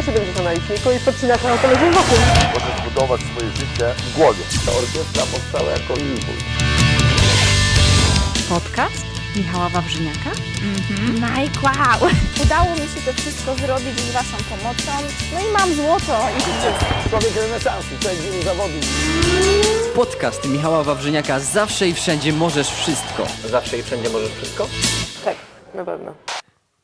lata 0.00 0.12
70 0.12 0.44
na 0.44 0.52
liczniku 0.52 0.90
i 0.92 0.98
podcinasz 0.98 1.42
na 1.42 1.56
telewizję 1.56 1.90
wokół. 1.90 2.18
Możesz 2.54 2.82
budować 2.84 3.20
swoje 3.20 3.50
życie 3.50 3.94
w 3.96 4.16
głowie. 4.16 4.42
Ta 4.66 4.72
orkiestra 4.72 5.22
powstała 5.32 5.70
jako 5.70 5.94
impuls. 5.94 6.44
Podcast 8.48 9.04
Michała 9.36 9.68
Wawrzyniaka. 9.68 10.30
Mike, 11.14 11.60
wow! 11.62 12.10
Udało 12.42 12.70
mi 12.70 12.80
się 12.80 13.00
to 13.06 13.12
wszystko 13.12 13.54
zrobić 13.54 14.00
z 14.00 14.12
Waszą 14.12 14.36
pomocą. 14.50 14.92
No 15.34 15.40
i 15.40 15.52
mam 15.52 15.74
złoto 15.74 16.28
i 16.38 16.40
życie. 16.40 16.72
Człowiek 17.10 17.36
renesansu, 17.36 17.88
człowiek 18.00 18.20
wielu 18.20 18.42
zawodów. 18.42 18.84
Podcast 19.94 20.48
Michała 20.48 20.84
Wawrzyniaka 20.84 21.40
Zawsze 21.40 21.88
i 21.88 21.94
wszędzie 21.94 22.32
możesz 22.32 22.68
wszystko. 22.68 23.26
Zawsze 23.44 23.78
i 23.78 23.82
wszędzie 23.82 24.10
możesz 24.10 24.32
wszystko? 24.32 24.66
Tak, 25.24 25.36
na 25.74 25.84
pewno. 25.84 26.39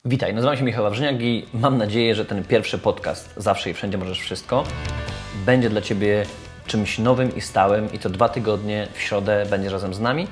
Witaj, 0.08 0.34
nazywam 0.34 0.56
się 0.56 0.64
Michał 0.64 0.84
Wawrzyniak 0.84 1.22
i 1.22 1.46
mam 1.54 1.78
nadzieję, 1.78 2.14
że 2.14 2.24
ten 2.24 2.44
pierwszy 2.44 2.78
podcast 2.78 3.34
Zawsze 3.36 3.70
i 3.70 3.74
wszędzie 3.74 3.98
możesz 3.98 4.20
wszystko 4.20 4.64
będzie 5.46 5.70
dla 5.70 5.80
Ciebie 5.80 6.26
czymś 6.66 6.98
nowym 6.98 7.36
i 7.36 7.40
stałym 7.40 7.92
i 7.92 7.98
co 7.98 8.10
dwa 8.10 8.28
tygodnie 8.28 8.88
w 8.94 9.00
środę 9.00 9.46
będziesz 9.50 9.72
razem 9.72 9.94
z 9.94 10.00
nami 10.00 10.26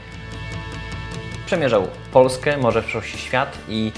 przemierzał 1.47 1.89
Polskę, 2.13 2.57
może 2.57 2.83
w 2.83 2.85
przyszłości 2.85 3.19
świat 3.19 3.59
i 3.69 3.93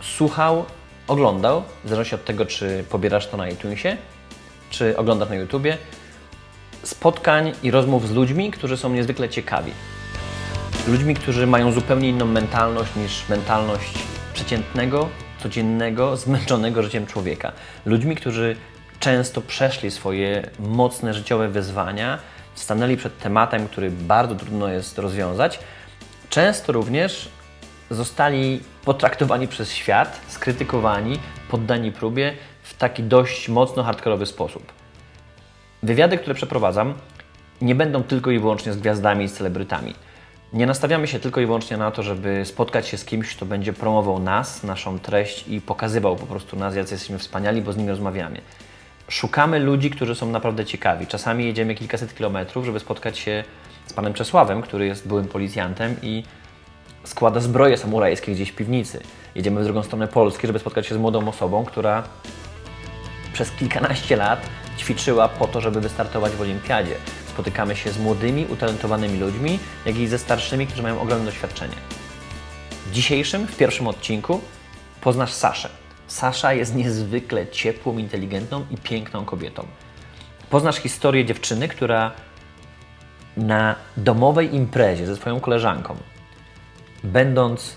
słuchał, 0.00 0.64
oglądał, 1.08 1.62
w 1.84 1.88
zależności 1.88 2.14
od 2.14 2.24
tego, 2.24 2.46
czy 2.46 2.84
pobierasz 2.90 3.26
to 3.26 3.36
na 3.36 3.48
iTunesie, 3.48 3.96
czy 4.70 4.96
oglądasz 4.96 5.28
na 5.28 5.34
YouTubie, 5.34 5.78
spotkań 6.82 7.52
i 7.62 7.70
rozmów 7.70 8.08
z 8.08 8.12
ludźmi, 8.12 8.50
którzy 8.50 8.76
są 8.76 8.90
niezwykle 8.90 9.28
ciekawi. 9.28 9.72
Ludźmi, 10.88 11.14
którzy 11.14 11.46
mają 11.46 11.72
zupełnie 11.72 12.08
inną 12.08 12.26
mentalność 12.26 12.96
niż 12.96 13.28
mentalność 13.28 13.92
przeciętnego, 14.36 15.08
codziennego, 15.46 16.16
zmęczonego 16.16 16.82
życiem 16.82 17.06
człowieka. 17.06 17.52
Ludźmi, 17.84 18.16
którzy 18.16 18.56
często 19.00 19.40
przeszli 19.40 19.90
swoje 19.90 20.50
mocne 20.58 21.14
życiowe 21.14 21.48
wyzwania, 21.48 22.18
stanęli 22.54 22.96
przed 22.96 23.18
tematem, 23.18 23.68
który 23.68 23.90
bardzo 23.90 24.34
trudno 24.34 24.68
jest 24.68 24.98
rozwiązać. 24.98 25.58
Często 26.30 26.72
również 26.72 27.28
zostali 27.90 28.60
potraktowani 28.84 29.48
przez 29.48 29.72
świat, 29.72 30.20
skrytykowani, 30.28 31.18
poddani 31.50 31.92
próbie 31.92 32.32
w 32.62 32.74
taki 32.74 33.02
dość 33.02 33.48
mocno 33.48 33.82
hardkorowy 33.82 34.26
sposób. 34.26 34.72
Wywiady, 35.82 36.18
które 36.18 36.34
przeprowadzam, 36.34 36.94
nie 37.60 37.74
będą 37.74 38.02
tylko 38.02 38.30
i 38.30 38.38
wyłącznie 38.38 38.72
z 38.72 38.78
gwiazdami 38.78 39.24
i 39.24 39.28
celebrytami. 39.28 39.94
Nie 40.52 40.66
nastawiamy 40.66 41.06
się 41.06 41.20
tylko 41.20 41.40
i 41.40 41.46
wyłącznie 41.46 41.76
na 41.76 41.90
to, 41.90 42.02
żeby 42.02 42.44
spotkać 42.44 42.88
się 42.88 42.96
z 42.96 43.04
kimś, 43.04 43.36
kto 43.36 43.46
będzie 43.46 43.72
promował 43.72 44.18
nas, 44.18 44.62
naszą 44.62 44.98
treść 44.98 45.48
i 45.48 45.60
pokazywał 45.60 46.16
po 46.16 46.26
prostu 46.26 46.56
nas, 46.56 46.76
jacy 46.76 46.94
jesteśmy 46.94 47.18
wspaniali, 47.18 47.62
bo 47.62 47.72
z 47.72 47.76
nimi 47.76 47.90
rozmawiamy. 47.90 48.40
Szukamy 49.08 49.58
ludzi, 49.58 49.90
którzy 49.90 50.14
są 50.14 50.30
naprawdę 50.30 50.64
ciekawi. 50.64 51.06
Czasami 51.06 51.44
jedziemy 51.44 51.74
kilkaset 51.74 52.14
kilometrów, 52.14 52.64
żeby 52.64 52.80
spotkać 52.80 53.18
się 53.18 53.44
z 53.86 53.92
panem 53.92 54.14
Czesławem, 54.14 54.62
który 54.62 54.86
jest 54.86 55.08
byłym 55.08 55.28
policjantem 55.28 55.96
i 56.02 56.24
składa 57.04 57.40
zbroje 57.40 57.76
samurajskie 57.76 58.32
gdzieś 58.32 58.50
w 58.50 58.56
piwnicy. 58.56 59.00
Jedziemy 59.34 59.60
w 59.60 59.64
drugą 59.64 59.82
stronę 59.82 60.08
Polski, 60.08 60.46
żeby 60.46 60.58
spotkać 60.58 60.86
się 60.86 60.94
z 60.94 60.98
młodą 60.98 61.28
osobą, 61.28 61.64
która 61.64 62.02
przez 63.32 63.50
kilkanaście 63.50 64.16
lat 64.16 64.46
ćwiczyła 64.78 65.28
po 65.28 65.46
to, 65.46 65.60
żeby 65.60 65.80
wystartować 65.80 66.32
w 66.32 66.40
olimpiadzie. 66.40 66.94
Spotykamy 67.36 67.76
się 67.76 67.90
z 67.90 67.98
młodymi, 67.98 68.46
utalentowanymi 68.50 69.18
ludźmi, 69.18 69.58
jak 69.86 69.96
i 69.96 70.06
ze 70.06 70.18
starszymi, 70.18 70.66
którzy 70.66 70.82
mają 70.82 71.00
ogromne 71.00 71.24
doświadczenie. 71.24 71.74
W 72.86 72.92
dzisiejszym, 72.92 73.46
w 73.46 73.56
pierwszym 73.56 73.86
odcinku 73.86 74.40
poznasz 75.00 75.32
Saszę. 75.32 75.68
Sasza 76.06 76.52
jest 76.52 76.74
niezwykle 76.74 77.46
ciepłą, 77.46 77.98
inteligentną 77.98 78.66
i 78.70 78.76
piękną 78.76 79.24
kobietą. 79.24 79.66
Poznasz 80.50 80.76
historię 80.76 81.24
dziewczyny, 81.24 81.68
która 81.68 82.12
na 83.36 83.74
domowej 83.96 84.54
imprezie 84.54 85.06
ze 85.06 85.16
swoją 85.16 85.40
koleżanką, 85.40 85.96
będąc 87.04 87.76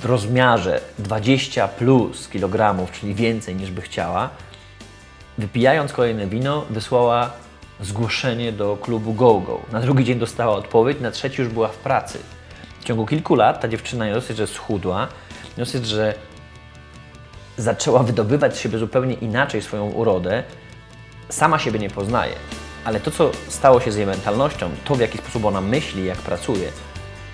w 0.00 0.04
rozmiarze 0.04 0.80
20 0.98 1.68
plus 1.68 2.28
kilogramów, 2.28 2.92
czyli 2.92 3.14
więcej 3.14 3.56
niż 3.56 3.70
by 3.70 3.82
chciała, 3.82 4.30
wypijając 5.38 5.92
kolejne 5.92 6.26
wino, 6.26 6.64
wysłała 6.70 7.43
zgłoszenie 7.80 8.52
do 8.52 8.76
klubu 8.76 9.14
GoGo. 9.14 9.60
Na 9.72 9.80
drugi 9.80 10.04
dzień 10.04 10.18
dostała 10.18 10.56
odpowiedź, 10.56 11.00
na 11.00 11.10
trzeci 11.10 11.42
już 11.42 11.50
była 11.50 11.68
w 11.68 11.76
pracy. 11.76 12.18
W 12.80 12.84
ciągu 12.84 13.06
kilku 13.06 13.34
lat 13.34 13.60
ta 13.60 13.68
dziewczyna 13.68 14.14
dosyć, 14.14 14.36
że 14.36 14.46
schudła, 14.46 15.08
dosyć, 15.56 15.86
że 15.86 16.14
zaczęła 17.56 18.02
wydobywać 18.02 18.56
z 18.56 18.60
siebie 18.60 18.78
zupełnie 18.78 19.14
inaczej 19.14 19.62
swoją 19.62 19.90
urodę, 19.90 20.42
sama 21.28 21.58
siebie 21.58 21.78
nie 21.78 21.90
poznaje. 21.90 22.34
Ale 22.84 23.00
to, 23.00 23.10
co 23.10 23.30
stało 23.48 23.80
się 23.80 23.92
z 23.92 23.96
jej 23.96 24.06
mentalnością, 24.06 24.70
to 24.84 24.94
w 24.94 25.00
jaki 25.00 25.18
sposób 25.18 25.44
ona 25.44 25.60
myśli, 25.60 26.04
jak 26.04 26.18
pracuje, 26.18 26.68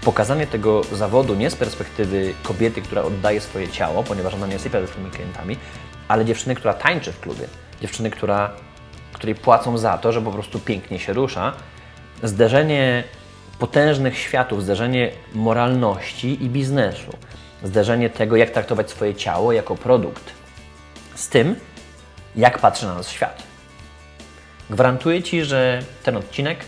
pokazanie 0.05 0.47
tego 0.47 0.85
zawodu 0.85 1.35
nie 1.35 1.51
z 1.51 1.57
perspektywy 1.57 2.35
kobiety, 2.43 2.83
która 2.83 3.03
oddaje 3.03 3.41
swoje 3.41 3.69
ciało, 3.69 4.03
ponieważ 4.03 4.35
ona 4.35 4.47
nie 4.47 4.59
sypia 4.59 4.81
ze 4.81 4.87
swoimi 4.87 5.11
klientami, 5.11 5.57
ale 6.09 6.25
dziewczyny, 6.25 6.55
która 6.55 6.75
tańczy 6.75 7.13
w 7.13 7.21
klubie, 7.21 7.47
dziewczyny, 7.81 8.11
która, 8.11 8.51
której 9.13 9.35
płacą 9.35 9.79
za 9.79 9.99
to, 9.99 10.13
że 10.13 10.23
po 10.23 10.31
prostu 10.31 10.59
pięknie 10.59 10.99
się 10.99 11.13
rusza. 11.13 11.53
Zderzenie 12.23 13.05
potężnych 13.59 14.19
światów, 14.19 14.63
zderzenie 14.63 15.11
moralności 15.35 16.45
i 16.45 16.49
biznesu, 16.49 17.17
zderzenie 17.63 18.11
tego, 18.11 18.37
jak 18.37 18.51
traktować 18.51 18.91
swoje 18.91 19.15
ciało 19.15 19.53
jako 19.53 19.77
produkt, 19.77 20.33
z 21.15 21.29
tym, 21.29 21.57
jak 22.37 22.59
patrzy 22.59 22.87
na 22.87 22.95
nas 22.95 23.11
świat. 23.11 23.43
Gwarantuję 24.71 25.23
Ci, 25.23 25.45
że 25.45 25.83
ten 26.03 26.17
odcinek 26.17 26.65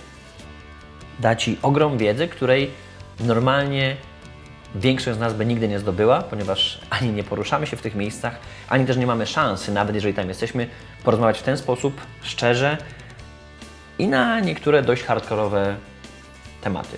da 1.18 1.36
Ci 1.36 1.58
ogrom 1.62 1.98
wiedzy, 1.98 2.28
której 2.28 2.70
normalnie 3.20 3.96
większość 4.74 5.16
z 5.16 5.20
nas 5.20 5.34
by 5.34 5.46
nigdy 5.46 5.68
nie 5.68 5.78
zdobyła, 5.78 6.22
ponieważ 6.22 6.80
ani 6.90 7.12
nie 7.12 7.24
poruszamy 7.24 7.66
się 7.66 7.76
w 7.76 7.82
tych 7.82 7.94
miejscach, 7.94 8.38
ani 8.68 8.86
też 8.86 8.96
nie 8.96 9.06
mamy 9.06 9.26
szansy, 9.26 9.72
nawet 9.72 9.94
jeżeli 9.94 10.14
tam 10.14 10.28
jesteśmy, 10.28 10.68
porozmawiać 11.04 11.38
w 11.38 11.42
ten 11.42 11.56
sposób 11.56 12.00
szczerze 12.22 12.78
i 13.98 14.08
na 14.08 14.40
niektóre 14.40 14.82
dość 14.82 15.02
hardkorowe 15.02 15.76
tematy. 16.60 16.96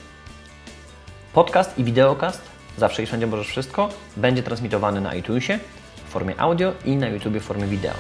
Podcast 1.33 1.79
i 1.79 1.85
wideokast, 1.85 2.43
zawsze 2.79 3.03
i 3.03 3.07
wszędzie 3.07 3.27
możesz 3.27 3.49
wszystko, 3.49 3.89
będzie 4.17 4.43
transmitowany 4.43 5.01
na 5.01 5.15
iTunesie 5.15 5.59
w 6.09 6.11
formie 6.11 6.41
audio 6.41 6.73
i 6.85 6.97
na 6.97 7.09
YouTube 7.09 7.35
w 7.35 7.43
formie 7.43 7.67
wideo. 7.67 7.95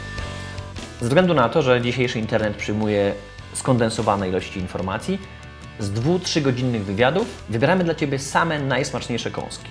Ze 1.01 1.07
względu 1.07 1.35
na 1.35 1.49
to, 1.49 1.63
że 1.63 1.81
dzisiejszy 1.81 2.19
internet 2.19 2.57
przyjmuje 2.57 3.15
skondensowane 3.53 4.29
ilości 4.29 4.61
informacji, 4.61 5.19
z 5.79 5.91
2-3 5.91 6.43
godzinnych 6.43 6.85
wywiadów 6.85 7.45
wybieramy 7.49 7.85
dla 7.85 7.95
Ciebie 7.95 8.19
same 8.19 8.59
najsmaczniejsze 8.59 9.31
kąski. 9.31 9.69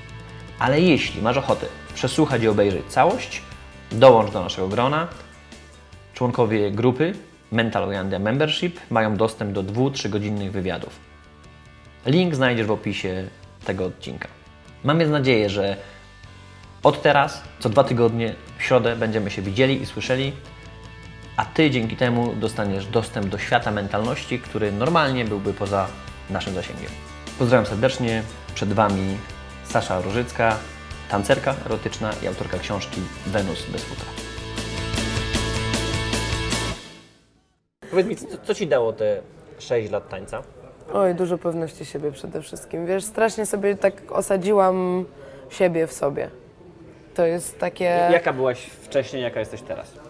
Ale 0.59 0.81
jeśli 0.81 1.21
masz 1.21 1.37
ochotę 1.37 1.65
przesłuchać 1.93 2.41
i 2.41 2.47
obejrzeć 2.47 2.85
całość, 2.87 3.41
dołącz 3.91 4.31
do 4.31 4.43
naszego 4.43 4.67
grona. 4.67 5.07
Członkowie 6.13 6.71
grupy 6.71 7.13
Mental 7.51 7.83
Oyandia 7.83 8.19
Membership 8.19 8.79
mają 8.89 9.15
dostęp 9.15 9.51
do 9.51 9.63
2-3 9.63 10.09
godzinnych 10.09 10.51
wywiadów. 10.51 10.99
Link 12.05 12.35
znajdziesz 12.35 12.67
w 12.67 12.71
opisie 12.71 13.27
tego 13.65 13.85
odcinka. 13.85 14.27
Mam 14.83 14.99
więc 14.99 15.11
nadzieję, 15.11 15.49
że 15.49 15.77
od 16.83 17.01
teraz, 17.01 17.43
co 17.59 17.69
dwa 17.69 17.83
tygodnie, 17.83 18.35
w 18.57 18.63
środę 18.63 18.95
będziemy 18.95 19.31
się 19.31 19.41
widzieli 19.41 19.81
i 19.81 19.85
słyszeli, 19.85 20.33
a 21.37 21.45
Ty 21.45 21.69
dzięki 21.69 21.95
temu 21.95 22.33
dostaniesz 22.35 22.85
dostęp 22.85 23.27
do 23.27 23.37
świata 23.37 23.71
mentalności, 23.71 24.39
który 24.39 24.71
normalnie 24.71 25.25
byłby 25.25 25.53
poza 25.53 25.87
naszym 26.29 26.53
zasięgiem. 26.53 26.89
Pozdrawiam 27.39 27.65
serdecznie, 27.65 28.23
przed 28.55 28.73
Wami 28.73 29.17
Sasza 29.63 30.01
Różycka, 30.01 30.57
tancerka 31.09 31.55
erotyczna 31.65 32.11
i 32.23 32.27
autorka 32.27 32.59
książki 32.59 33.01
Wenus 33.27 33.65
bez 33.71 33.83
futra. 33.83 34.05
Powiedz 37.89 38.07
mi, 38.07 38.15
co, 38.15 38.25
co 38.43 38.55
Ci 38.55 38.67
dało 38.67 38.93
te 38.93 39.21
6 39.59 39.91
lat 39.91 40.09
tańca? 40.09 40.43
Oj, 40.93 41.15
dużo 41.15 41.37
pewności 41.37 41.85
siebie 41.85 42.11
przede 42.11 42.41
wszystkim. 42.41 42.85
Wiesz, 42.85 43.03
strasznie 43.03 43.45
sobie 43.45 43.75
tak 43.75 44.11
osadziłam 44.11 45.05
siebie 45.49 45.87
w 45.87 45.93
sobie. 45.93 46.29
To 47.15 47.25
jest 47.25 47.59
takie... 47.59 48.09
Jaka 48.11 48.33
byłaś 48.33 48.65
wcześniej, 48.65 49.23
jaka 49.23 49.39
jesteś 49.39 49.61
teraz? 49.61 50.02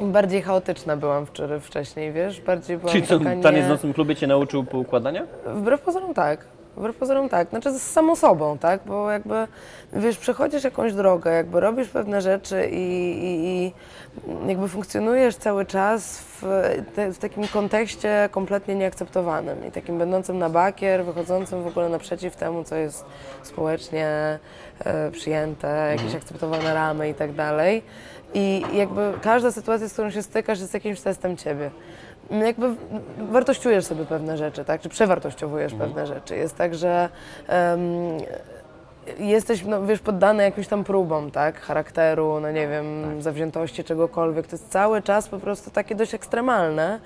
Bardziej 0.00 0.42
chaotyczna 0.42 0.96
byłam 0.96 1.26
wczoraj, 1.26 1.60
wcześniej, 1.60 2.12
wiesz? 2.12 2.40
Bardziej 2.40 2.76
byłam 2.78 2.92
Czyli 2.92 3.06
co, 3.06 3.18
taka 3.18 3.34
nie... 3.34 3.42
taniec 3.42 3.66
w 3.66 3.68
nocnym 3.68 3.92
klubie 3.94 4.16
Cię 4.16 4.26
nauczył 4.26 4.64
poukładania? 4.64 5.26
Wbrew 5.46 5.80
pozorom 5.80 6.14
tak. 6.14 6.44
Wbrew 6.76 6.96
pozorom 6.96 7.28
tak, 7.28 7.48
znaczy 7.48 7.78
z 7.78 7.82
samą 7.82 8.16
sobą, 8.16 8.58
tak? 8.58 8.80
Bo 8.86 9.10
jakby, 9.10 9.46
wiesz, 9.92 10.18
przechodzisz 10.18 10.64
jakąś 10.64 10.92
drogę, 10.92 11.32
jakby 11.32 11.60
robisz 11.60 11.88
pewne 11.88 12.20
rzeczy 12.20 12.68
i, 12.72 13.10
i, 13.24 13.46
i 13.46 13.72
jakby 14.48 14.68
funkcjonujesz 14.68 15.36
cały 15.36 15.66
czas 15.66 16.18
w, 16.18 16.42
te, 16.94 17.12
w 17.12 17.18
takim 17.18 17.48
kontekście 17.48 18.28
kompletnie 18.32 18.74
nieakceptowanym 18.74 19.66
i 19.68 19.70
takim 19.70 19.98
będącym 19.98 20.38
na 20.38 20.50
bakier, 20.50 21.04
wychodzącym 21.04 21.62
w 21.62 21.66
ogóle 21.66 21.88
naprzeciw 21.88 22.36
temu, 22.36 22.64
co 22.64 22.76
jest 22.76 23.04
społecznie 23.42 24.38
e, 24.84 25.10
przyjęte, 25.10 25.96
jakieś 25.96 26.14
akceptowane 26.14 26.74
ramy 26.74 27.08
i 27.08 27.14
tak 27.14 27.32
dalej. 27.32 27.82
I 28.34 28.62
jakby 28.72 29.12
każda 29.22 29.52
sytuacja, 29.52 29.88
z 29.88 29.92
którą 29.92 30.10
się 30.10 30.22
stykasz, 30.22 30.60
jest 30.60 30.74
jakimś 30.74 31.00
testem 31.00 31.36
ciebie. 31.36 31.70
No 32.30 32.46
Jakby 32.46 32.74
wartościujesz 33.18 33.84
sobie 33.84 34.04
pewne 34.04 34.36
rzeczy, 34.36 34.64
tak? 34.64 34.80
Czy 34.80 34.88
przewartościowujesz 34.88 35.74
pewne 35.74 36.06
rzeczy. 36.06 36.36
Jest 36.36 36.56
tak, 36.56 36.74
że 36.74 37.08
em, 37.48 37.80
jesteś, 39.18 39.64
no 39.64 39.86
wiesz, 39.86 40.00
poddany 40.00 40.42
jakimś 40.42 40.68
tam 40.68 40.84
próbom, 40.84 41.30
tak? 41.30 41.60
Charakteru, 41.60 42.40
no 42.40 42.50
nie 42.50 42.68
wiem, 42.68 43.22
zawziętości, 43.22 43.84
czegokolwiek. 43.84 44.46
To 44.46 44.56
jest 44.56 44.68
cały 44.68 45.02
czas 45.02 45.28
po 45.28 45.38
prostu 45.38 45.70
takie 45.70 45.94
dość 45.94 46.14
ekstremalne. 46.14 47.00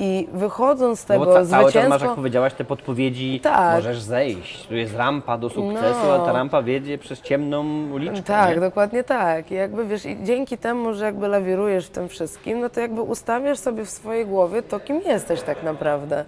I 0.00 0.28
wychodząc 0.32 1.00
z 1.00 1.08
No 1.08 1.14
tego 1.14 1.24
bo 1.24 1.32
ca- 1.32 1.46
cały 1.46 1.72
czas 1.72 1.88
masz, 1.88 2.02
jak 2.02 2.14
powiedziałaś, 2.14 2.54
te 2.54 2.64
podpowiedzi, 2.64 3.40
Tak. 3.42 3.74
możesz 3.76 4.00
zejść. 4.00 4.66
Tu 4.66 4.76
jest 4.76 4.96
rampa 4.96 5.38
do 5.38 5.48
sukcesu, 5.48 5.98
No. 6.08 6.14
a 6.14 6.26
ta 6.26 6.32
rampa 6.32 6.62
wiedzie 6.62 6.98
przez 6.98 7.20
ciemną 7.22 7.64
uliczkę. 7.92 8.22
Tak, 8.22 8.54
nie? 8.54 8.60
dokładnie 8.60 9.04
tak. 9.04 9.50
I 9.50 9.54
jakby 9.54 9.84
wiesz, 9.86 10.06
i 10.06 10.16
dzięki 10.24 10.58
temu, 10.58 10.94
że 10.94 11.04
jakby 11.04 11.28
lawirujesz 11.28 11.86
w 11.86 11.90
tym 11.90 12.08
wszystkim, 12.08 12.60
no 12.60 12.68
to 12.70 12.80
jakby 12.80 13.02
ustawiasz 13.02 13.58
sobie 13.58 13.84
w 13.84 13.90
swojej 13.90 14.26
głowie 14.26 14.62
to, 14.62 14.80
kim 14.80 15.00
jesteś 15.00 15.42
tak 15.42 15.62
naprawdę. 15.62 16.24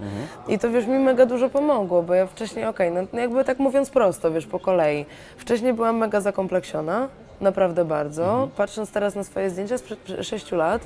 I 0.49 0.59
to 0.59 0.71
wiesz, 0.71 0.87
mi 0.87 0.99
mega 0.99 1.27
dużo 1.27 1.49
pomogło, 1.51 2.03
bo 2.03 2.15
ja 2.15 2.27
wcześniej, 2.27 2.65
okej, 2.67 2.91
no 3.13 3.21
jakby 3.21 3.45
tak 3.45 3.59
mówiąc 3.59 3.91
prosto, 3.91 4.31
wiesz, 4.33 4.47
po 4.47 4.59
kolei. 4.61 5.07
Wcześniej 5.37 5.73
byłam 5.73 5.97
mega 5.97 6.21
zakompleksiona, 6.21 7.09
naprawdę 7.41 7.85
bardzo. 7.85 8.49
Patrząc 8.57 8.93
teraz 8.93 9.15
na 9.15 9.25
swoje 9.25 9.51
zdjęcia 9.51 9.79
sprzed 9.79 9.99
6 10.23 10.53
lat, 10.53 10.83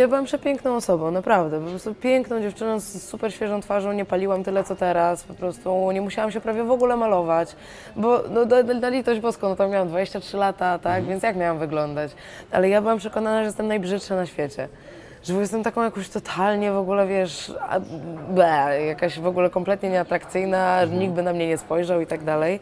ja 0.00 0.08
byłam 0.08 0.24
przepiękną 0.24 0.76
osobą, 0.76 1.10
naprawdę. 1.10 1.60
Po 1.60 1.70
prostu 1.70 1.94
piękną 1.94 2.40
dziewczyną 2.40 2.80
z 2.80 3.02
super 3.02 3.32
świeżą 3.34 3.60
twarzą, 3.60 3.92
nie 3.92 4.04
paliłam 4.04 4.44
tyle 4.44 4.64
co 4.64 4.76
teraz, 4.76 5.24
po 5.24 5.34
prostu 5.34 5.92
nie 5.92 6.00
musiałam 6.00 6.30
się 6.30 6.40
prawie 6.40 6.64
w 6.64 6.70
ogóle 6.70 6.96
malować, 6.96 7.56
bo 7.96 8.22
no, 8.30 8.44
na, 8.44 8.62
na 8.62 8.88
litość 8.88 9.20
boską, 9.20 9.48
no 9.48 9.56
tam 9.56 9.70
miałam 9.70 9.88
23 9.88 10.36
lata, 10.36 10.78
tak, 10.78 11.04
więc 11.04 11.22
jak 11.22 11.36
miałam 11.36 11.58
wyglądać? 11.58 12.12
Ale 12.50 12.68
ja 12.68 12.80
byłam 12.80 12.98
przekonana, 12.98 13.38
że 13.38 13.44
jestem 13.44 13.68
najbrzydsza 13.68 14.16
na 14.16 14.26
świecie. 14.26 14.68
Że 15.24 15.34
jestem 15.34 15.62
taką 15.62 15.82
jakąś 15.82 16.08
totalnie 16.08 16.72
w 16.72 16.76
ogóle, 16.76 17.06
wiesz, 17.06 17.52
a, 17.68 17.80
ble, 18.28 18.84
jakaś 18.86 19.20
w 19.20 19.26
ogóle 19.26 19.50
kompletnie 19.50 19.90
nieatrakcyjna, 19.90 20.86
że 20.86 20.92
nikt 20.92 21.14
by 21.14 21.22
na 21.22 21.32
mnie 21.32 21.48
nie 21.48 21.58
spojrzał 21.58 22.00
i 22.00 22.06
tak 22.06 22.24
dalej. 22.24 22.60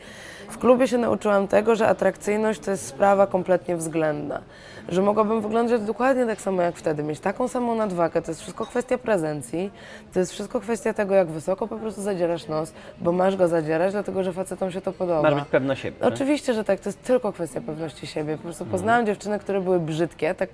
W 0.51 0.59
klubie 0.59 0.89
się 0.89 0.99
nauczyłam 0.99 1.49
tego, 1.49 1.77
że 1.77 1.89
atrakcyjność 1.89 2.61
to 2.61 2.71
jest 2.71 2.87
sprawa 2.87 3.27
kompletnie 3.27 3.77
względna. 3.77 4.41
Że 4.91 5.03
mogłabym 5.03 5.41
wyglądać 5.41 5.83
dokładnie 5.83 6.27
tak 6.27 6.41
samo 6.41 6.63
jak 6.63 6.77
wtedy, 6.77 7.03
mieć 7.03 7.21
taką 7.21 7.49
samą 7.49 7.75
nadwagę. 7.75 8.23
To 8.23 8.31
jest 8.31 8.41
wszystko 8.41 8.67
kwestia 8.67 8.99
prezencji, 8.99 9.71
to 10.13 10.19
jest 10.19 10.33
wszystko 10.33 10.61
kwestia 10.61 10.95
tego, 10.95 11.15
jak 11.15 11.29
wysoko 11.29 11.69
po 11.69 11.77
prostu 11.77 12.03
zadzierasz 12.03 12.49
nos, 12.49 12.73
bo 13.01 13.13
masz 13.13 13.37
go 13.37 13.49
zadzierać, 13.49 13.93
dlatego 13.93 14.23
że 14.23 14.33
facetom 14.33 14.71
się 14.71 14.81
to 14.81 14.93
podoba. 14.93 15.23
Masz 15.23 15.35
być 15.35 15.45
pewna 15.51 15.77
siebie. 15.77 15.97
Oczywiście, 16.01 16.55
że 16.55 16.65
tak, 16.65 16.81
to 16.81 16.89
jest 16.89 17.03
tylko 17.03 17.33
kwestia 17.33 17.61
pewności 17.61 18.07
siebie. 18.07 18.37
Po 18.37 18.43
prostu 18.43 18.67
poznałam 18.67 19.07
dziewczyny, 19.07 19.39
które 19.39 19.61
były 19.61 19.81
brzydkie, 19.81 20.35
tak 20.35 20.49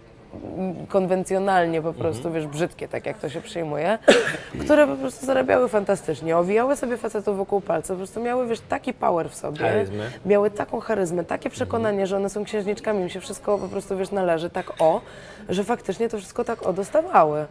konwencjonalnie 0.88 1.82
po 1.82 1.92
prostu, 1.92 2.32
wiesz, 2.32 2.46
brzydkie, 2.46 2.88
tak 2.88 3.06
jak 3.06 3.18
to 3.18 3.28
się 3.28 3.40
przyjmuje, 3.40 3.98
które 4.64 4.86
po 4.86 4.96
prostu 4.96 5.26
zarabiały 5.26 5.68
fantastycznie, 5.68 6.36
owijały 6.36 6.76
sobie 6.76 6.96
facetów 6.96 7.36
wokół 7.36 7.60
palca, 7.60 7.94
po 7.94 7.98
prostu 7.98 8.20
miały, 8.22 8.46
wiesz, 8.46 8.60
taki 8.60 8.94
power 8.94 9.30
w 9.30 9.34
sobie, 9.34 9.58
Charyzmę. 9.58 10.10
miały 10.26 10.50
taką 10.50 10.80
charyzmę, 10.80 11.24
takie 11.24 11.50
przekonanie, 11.50 12.06
że 12.06 12.16
one 12.16 12.30
są 12.30 12.44
księżniczkami, 12.44 13.02
im 13.02 13.08
się 13.08 13.20
wszystko 13.20 13.58
po 13.58 13.68
prostu, 13.68 13.96
wiesz, 13.96 14.10
należy 14.10 14.50
tak 14.50 14.72
o, 14.78 15.00
że 15.48 15.64
faktycznie 15.64 16.08
to 16.08 16.18
wszystko 16.18 16.44
tak 16.44 16.66
o 16.66 16.72
dostawały. 16.72 17.46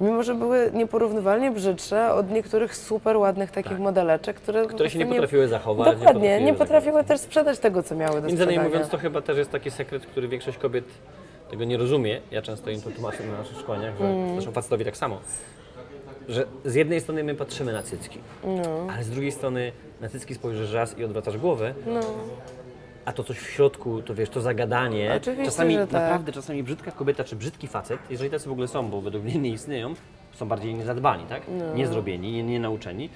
Mimo, 0.00 0.22
że 0.22 0.34
były 0.34 0.70
nieporównywalnie 0.74 1.50
brzydsze 1.50 2.12
od 2.14 2.30
niektórych 2.30 2.76
super 2.76 3.16
ładnych 3.16 3.50
takich 3.50 3.78
modeleczek, 3.78 4.36
które, 4.36 4.66
Które 4.66 4.90
się 4.90 4.98
nie 4.98 5.06
potrafiły 5.06 5.48
zachować. 5.48 5.96
Dokładnie, 5.98 6.28
nie 6.28 6.38
zagrać. 6.38 6.58
potrafiły 6.58 7.04
też 7.04 7.20
sprzedać 7.20 7.58
tego, 7.58 7.82
co 7.82 7.94
miały 7.94 8.20
do 8.20 8.28
Między 8.28 8.44
innymi 8.44 8.64
mówiąc, 8.64 8.88
to 8.88 8.98
chyba 8.98 9.22
też 9.22 9.38
jest 9.38 9.50
taki 9.50 9.70
sekret, 9.70 10.06
który 10.06 10.28
większość 10.28 10.58
kobiet 10.58 10.84
tego 11.50 11.64
nie 11.64 11.76
rozumie. 11.76 12.20
Ja 12.30 12.42
często 12.42 12.70
im 12.70 12.82
to 12.82 12.90
tłumaczę 12.90 13.26
na 13.26 13.38
naszych 13.38 13.58
szkoleniach, 13.58 13.98
że 13.98 14.04
Mm. 14.06 14.32
zresztą 14.34 14.52
facetowi 14.52 14.84
tak 14.84 14.96
samo. 14.96 15.18
Że 16.28 16.46
z 16.64 16.74
jednej 16.74 17.00
strony 17.00 17.24
my 17.24 17.34
patrzymy 17.34 17.72
na 17.72 17.82
cycki, 17.82 18.18
No. 18.44 18.86
ale 18.94 19.04
z 19.04 19.10
drugiej 19.10 19.32
strony 19.32 19.72
na 20.00 20.08
cycki 20.08 20.34
spojrzysz 20.34 20.72
raz 20.72 20.98
i 20.98 21.04
odwracasz 21.04 21.38
głowę, 21.38 21.74
No, 21.86 22.00
a 23.04 23.12
to 23.12 23.24
coś 23.24 23.38
w 23.38 23.50
środku, 23.50 24.02
to 24.02 24.14
wiesz, 24.14 24.28
to 24.28 24.40
zagadanie. 24.40 25.12
Oczywiście, 25.16 25.44
czasami 25.44 25.76
tak. 25.76 25.92
naprawdę, 25.92 26.32
czasami 26.32 26.62
brzydka 26.62 26.90
kobieta 26.90 27.24
czy 27.24 27.36
brzydki 27.36 27.68
facet, 27.68 27.98
jeżeli 28.10 28.30
tacy 28.30 28.48
w 28.48 28.52
ogóle 28.52 28.68
są, 28.68 28.90
bo 28.90 29.00
według 29.00 29.24
mnie 29.24 29.34
nie 29.38 29.50
istnieją, 29.50 29.94
są 30.34 30.48
bardziej 30.48 30.74
niezadbani, 30.74 31.24
tak? 31.28 31.42
No. 31.58 31.74
Niezrobieni, 31.74 32.32
nie, 32.32 32.42
nie 32.42 32.60
nauczeni. 32.60 33.08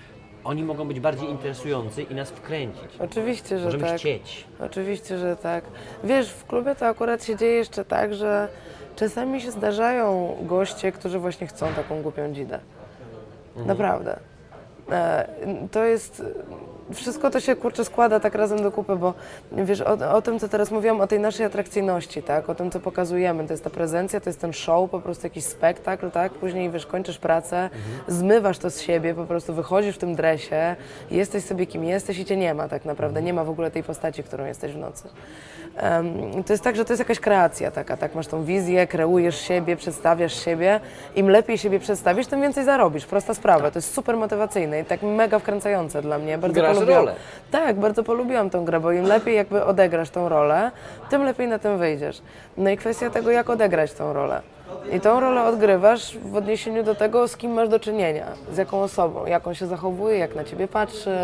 Oni 0.44 0.64
mogą 0.64 0.88
być 0.88 1.00
bardziej 1.00 1.28
interesujący 1.30 2.02
i 2.02 2.14
nas 2.14 2.30
wkręcić. 2.30 2.84
oczywiście, 2.98 3.58
że 3.58 3.64
Możemy 3.64 3.84
tak. 3.84 3.96
chcieć. 3.98 4.44
Oczywiście, 4.60 5.18
że 5.18 5.36
tak. 5.36 5.64
Wiesz, 6.04 6.30
w 6.30 6.44
klubie 6.46 6.74
to 6.74 6.86
akurat 6.86 7.24
się 7.24 7.36
dzieje 7.36 7.52
jeszcze 7.54 7.84
tak, 7.84 8.14
że 8.14 8.48
czasami 8.96 9.40
się 9.40 9.50
zdarzają 9.50 10.36
goście, 10.42 10.92
którzy 10.92 11.18
właśnie 11.18 11.46
chcą 11.46 11.66
taką 11.72 12.02
głupią 12.02 12.32
dzidę. 12.32 12.58
Naprawdę. 13.56 14.18
E, 14.90 15.28
To 15.72 15.84
jest. 15.84 16.22
Wszystko 16.92 17.30
to 17.30 17.40
się 17.40 17.56
kurczę 17.56 17.84
składa 17.84 18.20
tak 18.20 18.34
razem 18.34 18.62
do 18.62 18.72
kupy, 18.72 18.96
bo 18.96 19.14
wiesz, 19.52 19.80
o, 19.80 20.14
o 20.14 20.22
tym, 20.22 20.38
co 20.38 20.48
teraz 20.48 20.70
mówiłam, 20.70 21.00
o 21.00 21.06
tej 21.06 21.20
naszej 21.20 21.46
atrakcyjności, 21.46 22.22
tak? 22.22 22.50
O 22.50 22.54
tym, 22.54 22.70
co 22.70 22.80
pokazujemy. 22.80 23.46
To 23.46 23.52
jest 23.52 23.64
ta 23.64 23.70
prezencja, 23.70 24.20
to 24.20 24.28
jest 24.28 24.40
ten 24.40 24.52
show, 24.52 24.90
po 24.90 25.00
prostu 25.00 25.26
jakiś 25.26 25.44
spektakl, 25.44 26.10
tak? 26.10 26.32
Później 26.32 26.70
wiesz, 26.70 26.86
kończysz 26.86 27.18
pracę, 27.18 27.70
zmywasz 28.08 28.58
to 28.58 28.70
z 28.70 28.80
siebie, 28.80 29.14
po 29.14 29.24
prostu 29.24 29.54
wychodzisz 29.54 29.94
w 29.94 29.98
tym 29.98 30.14
dresie, 30.14 30.76
jesteś 31.10 31.44
sobie 31.44 31.66
kim 31.66 31.84
jesteś 31.84 32.18
i 32.18 32.24
cię 32.24 32.36
nie 32.36 32.54
ma 32.54 32.68
tak 32.68 32.84
naprawdę. 32.84 33.22
Nie 33.22 33.34
ma 33.34 33.44
w 33.44 33.50
ogóle 33.50 33.70
tej 33.70 33.82
postaci, 33.82 34.22
którą 34.22 34.44
jesteś 34.44 34.72
w 34.72 34.78
nocy. 34.78 35.08
Em, 35.76 36.44
to 36.44 36.52
jest 36.52 36.64
tak, 36.64 36.76
że 36.76 36.84
to 36.84 36.92
jest 36.92 36.98
jakaś 36.98 37.20
kreacja 37.20 37.70
taka, 37.70 37.96
tak? 37.96 38.14
Masz 38.14 38.26
tą 38.26 38.44
wizję, 38.44 38.86
kreujesz 38.86 39.40
siebie, 39.40 39.76
przedstawiasz 39.76 40.44
siebie. 40.44 40.80
Im 41.16 41.30
lepiej 41.30 41.58
siebie 41.58 41.80
przedstawisz, 41.80 42.26
tym 42.26 42.40
więcej 42.40 42.64
zarobisz. 42.64 43.06
Prosta 43.06 43.34
sprawa. 43.34 43.70
To 43.70 43.78
jest 43.78 43.94
super 43.94 44.16
motywacyjne 44.16 44.80
i 44.80 44.84
tak 44.84 45.02
mega 45.02 45.38
wkręcające 45.38 46.02
dla 46.02 46.18
mnie. 46.18 46.38
Bardzo 46.38 46.60
Grasz 46.60 46.73
polubiłam. 46.74 47.04
rolę. 47.04 47.16
Tak, 47.50 47.76
bardzo 47.76 48.02
polubiłam 48.04 48.50
tą 48.50 48.64
grę, 48.64 48.80
bo 48.80 48.92
im 48.92 49.04
lepiej 49.04 49.36
jakby 49.36 49.64
odegrasz 49.64 50.10
tą 50.10 50.28
rolę, 50.28 50.70
tym 51.10 51.24
lepiej 51.24 51.48
na 51.48 51.58
tym 51.58 51.78
wyjdziesz. 51.78 52.22
No 52.56 52.70
i 52.70 52.76
kwestia 52.76 53.10
tego, 53.10 53.30
jak 53.30 53.50
odegrać 53.50 53.92
tą 53.92 54.12
rolę. 54.12 54.42
I 54.92 55.00
tą 55.00 55.20
rolę 55.20 55.44
odgrywasz 55.44 56.18
w 56.18 56.36
odniesieniu 56.36 56.82
do 56.82 56.94
tego, 56.94 57.28
z 57.28 57.36
kim 57.36 57.52
masz 57.52 57.68
do 57.68 57.80
czynienia, 57.80 58.26
z 58.52 58.56
jaką 58.56 58.82
osobą, 58.82 59.26
jak 59.26 59.46
on 59.46 59.54
się 59.54 59.66
zachowuje, 59.66 60.18
jak 60.18 60.34
na 60.34 60.44
ciebie 60.44 60.68
patrzy, 60.68 61.18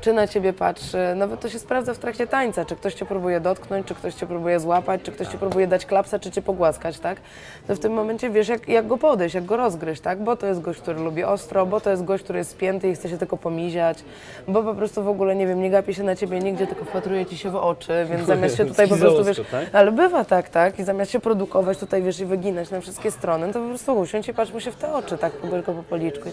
czy 0.00 0.12
na 0.12 0.26
ciebie 0.26 0.52
patrzy. 0.52 0.98
Nawet 1.16 1.40
to 1.40 1.48
się 1.48 1.58
sprawdza 1.58 1.94
w 1.94 1.98
trakcie 1.98 2.26
tańca, 2.26 2.64
czy 2.64 2.76
ktoś 2.76 2.94
cię 2.94 3.04
próbuje 3.04 3.40
dotknąć, 3.40 3.86
czy 3.86 3.94
ktoś 3.94 4.14
cię 4.14 4.26
próbuje 4.26 4.60
złapać, 4.60 5.02
czy 5.02 5.12
ktoś 5.12 5.28
ci 5.28 5.38
próbuje 5.38 5.66
dać 5.66 5.86
klapsa, 5.86 6.18
czy 6.18 6.30
cię 6.30 6.42
pogłaskać, 6.42 6.98
tak? 6.98 7.18
To 7.66 7.74
w 7.74 7.78
tym 7.78 7.92
momencie 7.92 8.30
wiesz, 8.30 8.48
jak, 8.48 8.68
jak 8.68 8.86
go 8.86 8.96
podejść, 8.96 9.34
jak 9.34 9.44
go 9.44 9.56
rozgryźć, 9.56 10.02
tak? 10.02 10.22
Bo 10.22 10.36
to 10.36 10.46
jest 10.46 10.60
gość, 10.60 10.80
który 10.80 11.00
lubi 11.00 11.24
ostro, 11.24 11.66
bo 11.66 11.80
to 11.80 11.90
jest 11.90 12.04
gość, 12.04 12.24
który 12.24 12.38
jest 12.38 12.50
spięty 12.50 12.88
i 12.88 12.94
chce 12.94 13.08
się 13.08 13.18
tylko 13.18 13.36
pomiziać, 13.36 13.98
bo 14.48 14.62
po 14.62 14.74
prostu 14.74 15.02
w 15.02 15.08
ogóle, 15.08 15.36
nie 15.36 15.46
wiem, 15.46 15.62
nie 15.62 15.70
gapi 15.70 15.94
się 15.94 16.02
na 16.02 16.16
ciebie 16.16 16.38
nigdzie, 16.38 16.66
tylko 16.66 16.84
wpatruje 16.84 17.26
ci 17.26 17.38
się 17.38 17.50
w 17.50 17.56
oczy, 17.56 18.06
więc 18.10 18.26
zamiast 18.26 18.56
się 18.56 18.64
tutaj 18.74 18.88
po 18.88 18.96
prostu, 18.96 19.24
wiesz, 19.24 19.40
tak? 19.50 19.64
ale 19.72 19.92
bywa 19.92 20.24
tak, 20.24 20.48
tak. 20.48 20.78
I 20.78 20.84
zamiast 20.84 21.10
się 21.10 21.20
produkować 21.20 21.78
tutaj, 21.78 22.02
wiesz, 22.02 22.20
i 22.20 22.24
wyginać 22.24 22.70
na 22.70 22.80
wszystkie 22.84 23.10
strony, 23.10 23.52
to 23.52 23.60
po 23.60 23.68
prostu 23.68 23.98
usiądź 23.98 24.28
i 24.28 24.34
patrz 24.34 24.52
mu 24.52 24.60
się 24.60 24.70
w 24.70 24.76
te 24.76 24.94
oczy, 24.94 25.18
tak, 25.18 25.32
tylko 25.50 25.72
po 25.72 25.82
policzku. 25.82 26.28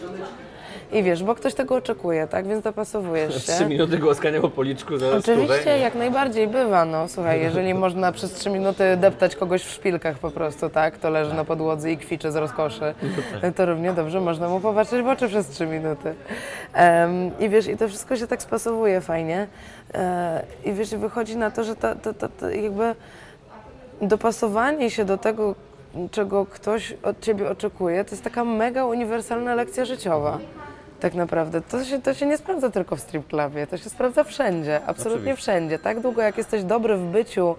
I 0.91 1.03
wiesz, 1.03 1.23
bo 1.23 1.35
ktoś 1.35 1.53
tego 1.53 1.75
oczekuje, 1.75 2.27
tak, 2.27 2.47
więc 2.47 2.63
dopasowujesz 2.63 3.33
się. 3.45 3.53
Trzy 3.53 3.65
minuty 3.65 3.97
głaskania 3.97 4.41
po 4.41 4.49
policzku 4.49 4.97
zaraz 4.97 5.19
Oczywiście, 5.19 5.57
tutaj. 5.57 5.81
jak 5.81 5.95
najbardziej 5.95 6.47
bywa, 6.47 6.85
no 6.85 7.07
słuchaj, 7.07 7.41
jeżeli 7.41 7.73
można 7.73 8.11
przez 8.11 8.33
trzy 8.33 8.49
minuty 8.49 8.97
deptać 8.97 9.35
kogoś 9.35 9.63
w 9.63 9.71
szpilkach 9.71 10.19
po 10.19 10.31
prostu, 10.31 10.69
tak, 10.69 10.97
to 10.97 11.09
leży 11.09 11.33
na 11.33 11.45
podłodze 11.45 11.91
i 11.91 11.97
kwiczy 11.97 12.31
z 12.31 12.35
rozkoszy, 12.35 12.93
to 13.55 13.65
równie 13.65 13.93
dobrze 13.93 14.21
można 14.21 14.49
mu 14.49 14.59
popatrzeć 14.59 15.01
w 15.01 15.07
oczy 15.07 15.27
przez 15.27 15.47
trzy 15.47 15.65
minuty. 15.65 16.13
Em, 16.73 17.31
I 17.39 17.49
wiesz, 17.49 17.67
i 17.67 17.77
to 17.77 17.87
wszystko 17.87 18.17
się 18.17 18.27
tak 18.27 18.41
spasowuje 18.41 19.01
fajnie 19.01 19.47
E, 19.93 20.43
i 20.65 20.73
wiesz, 20.73 20.93
i 20.93 20.97
wychodzi 20.97 21.37
na 21.37 21.51
to, 21.51 21.63
że 21.63 21.75
ta, 21.75 21.95
ta, 21.95 22.13
ta, 22.13 22.27
ta 22.27 22.51
jakby 22.51 22.95
dopasowanie 24.01 24.89
się 24.89 25.05
do 25.05 25.17
tego, 25.17 25.55
czego 26.11 26.45
ktoś 26.45 26.93
od 27.03 27.19
ciebie 27.19 27.49
oczekuje, 27.49 28.05
to 28.05 28.11
jest 28.11 28.23
taka 28.23 28.45
mega 28.45 28.85
uniwersalna 28.85 29.55
lekcja 29.55 29.85
życiowa. 29.85 30.39
Tak 30.99 31.13
naprawdę. 31.13 31.61
To 31.61 31.83
się, 31.83 32.01
to 32.01 32.13
się 32.13 32.25
nie 32.25 32.37
sprawdza 32.37 32.69
tylko 32.69 32.95
w 32.95 32.99
strip 32.99 33.27
clubie, 33.27 33.67
to 33.67 33.77
się 33.77 33.89
sprawdza 33.89 34.23
wszędzie, 34.23 34.81
absolutnie 34.85 35.21
Oczywiście. 35.21 35.41
wszędzie. 35.41 35.79
Tak 35.79 35.99
długo 35.99 36.21
jak 36.21 36.37
jesteś 36.37 36.63
dobry 36.63 36.97
w 36.97 37.03
byciu 37.03 37.55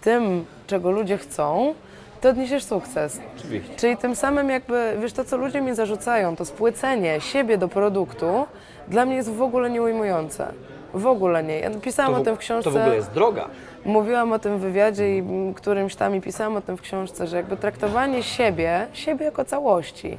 tym, 0.00 0.44
czego 0.66 0.90
ludzie 0.90 1.18
chcą, 1.18 1.74
to 2.20 2.28
odniesiesz 2.28 2.64
sukces. 2.64 3.20
Oczywiście. 3.38 3.74
Czyli 3.76 3.96
tym 3.96 4.16
samym 4.16 4.50
jakby, 4.50 4.96
wiesz, 5.02 5.12
to 5.12 5.24
co 5.24 5.36
ludzie 5.36 5.60
mi 5.60 5.74
zarzucają, 5.74 6.36
to 6.36 6.44
spłycenie 6.44 7.20
siebie 7.20 7.58
do 7.58 7.68
produktu, 7.68 8.46
dla 8.88 9.04
mnie 9.04 9.16
jest 9.16 9.30
w 9.30 9.42
ogóle 9.42 9.70
nieujmujące. 9.70 10.52
W 10.94 11.06
ogóle 11.06 11.42
nie. 11.44 11.58
Ja 11.60 11.70
pisałam 11.70 12.14
To, 12.14 12.20
o 12.20 12.24
tym 12.24 12.36
w 12.36 12.38
książce. 12.38 12.70
to 12.70 12.78
w 12.78 12.80
ogóle 12.80 12.96
jest 12.96 13.10
droga. 13.12 13.48
Mówiłam 13.84 14.32
o 14.32 14.38
tym 14.38 14.58
w 14.58 14.60
wywiadzie 14.60 15.18
i 15.18 15.22
którymś 15.56 15.96
tam 15.96 16.16
i 16.16 16.20
pisałam 16.20 16.56
o 16.56 16.60
tym 16.60 16.76
w 16.76 16.80
książce, 16.80 17.26
że 17.26 17.36
jakby 17.36 17.56
traktowanie 17.56 18.22
siebie, 18.22 18.86
siebie 18.92 19.24
jako 19.24 19.44
całości, 19.44 20.16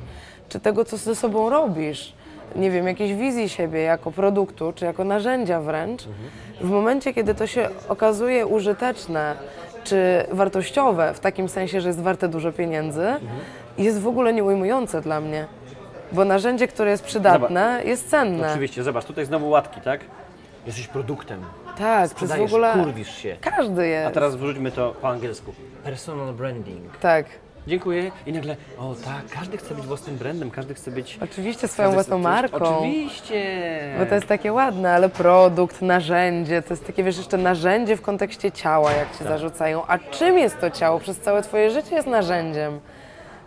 czy 0.50 0.60
tego, 0.60 0.86
co 0.86 0.98
ze 0.98 1.16
sobą 1.16 1.50
robisz, 1.50 2.14
nie 2.56 2.72
wiem, 2.72 2.88
jakiejś 2.88 3.14
wizji 3.14 3.50
siebie 3.50 3.82
jako 3.82 4.12
produktu, 4.12 4.74
czy 4.76 4.86
jako 4.86 5.04
narzędzia 5.04 5.62
wręcz, 5.62 6.04
w 6.62 6.70
momencie, 6.70 7.14
kiedy 7.14 7.36
to 7.36 7.48
się 7.48 7.70
okazuje 7.90 8.46
użyteczne, 8.48 9.36
czy 9.84 10.26
wartościowe, 10.32 11.14
w 11.14 11.20
takim 11.20 11.50
sensie, 11.50 11.82
że 11.82 11.88
jest 11.90 12.02
warte 12.02 12.28
dużo 12.28 12.52
pieniędzy, 12.52 13.08
jest 13.78 14.02
w 14.02 14.08
ogóle 14.08 14.34
nieujmujące 14.34 15.02
dla 15.02 15.22
mnie. 15.22 15.46
Bo 16.12 16.26
narzędzie, 16.26 16.68
które 16.68 16.92
jest 16.92 17.04
przydatne, 17.04 17.82
jest 17.86 18.10
cenne. 18.10 18.50
Oczywiście, 18.52 18.84
zobacz, 18.84 19.06
tutaj 19.06 19.26
znowu 19.26 19.50
łatki, 19.50 19.82
tak? 19.82 20.02
Jesteś 20.68 20.88
produktem. 20.88 21.42
Tak, 21.78 22.06
przez 22.06 22.12
w 22.12 22.16
Sprzedajesz, 22.16 22.52
ogóle. 22.52 22.74
kurwisz 22.74 23.16
się. 23.18 23.38
Każdy 23.42 23.88
jest. 23.88 24.08
A 24.08 24.12
teraz 24.12 24.36
wróćmy 24.36 24.72
to 24.72 24.94
po 25.02 25.10
angielsku. 25.10 25.54
Personal 25.84 26.34
branding. 26.34 26.98
Tak. 26.98 27.26
Dziękuję. 27.68 28.12
I 28.26 28.34
nagle, 28.34 28.56
o 28.78 28.96
tak, 29.06 29.40
każdy 29.40 29.58
chce 29.58 29.76
być 29.76 29.86
własnym 29.86 30.16
brandem, 30.18 30.52
każdy 30.52 30.74
chce 30.74 30.92
być... 30.92 31.18
Oczywiście 31.22 31.68
swoją 31.68 31.90
każdy 31.90 32.04
chce 32.04 32.10
własną 32.10 32.30
marką. 32.30 32.78
Oczywiście. 32.78 33.96
Bo 34.00 34.06
to 34.06 34.16
jest 34.16 34.28
takie 34.28 34.54
ładne, 34.54 34.94
ale 34.94 35.10
produkt, 35.10 35.82
narzędzie, 35.82 36.62
to 36.62 36.70
jest 36.70 36.88
takie, 36.88 37.04
wiesz, 37.04 37.18
jeszcze 37.18 37.38
narzędzie 37.38 37.96
w 37.98 38.02
kontekście 38.02 38.52
ciała, 38.52 38.92
jak 38.92 39.18
ci 39.18 39.24
zarzucają. 39.24 39.84
A 39.88 39.98
czym 39.98 40.38
jest 40.38 40.60
to 40.60 40.70
ciało? 40.70 41.00
Przez 41.00 41.20
całe 41.20 41.42
twoje 41.42 41.72
życie 41.72 41.96
jest 41.96 42.08
narzędziem. 42.08 42.80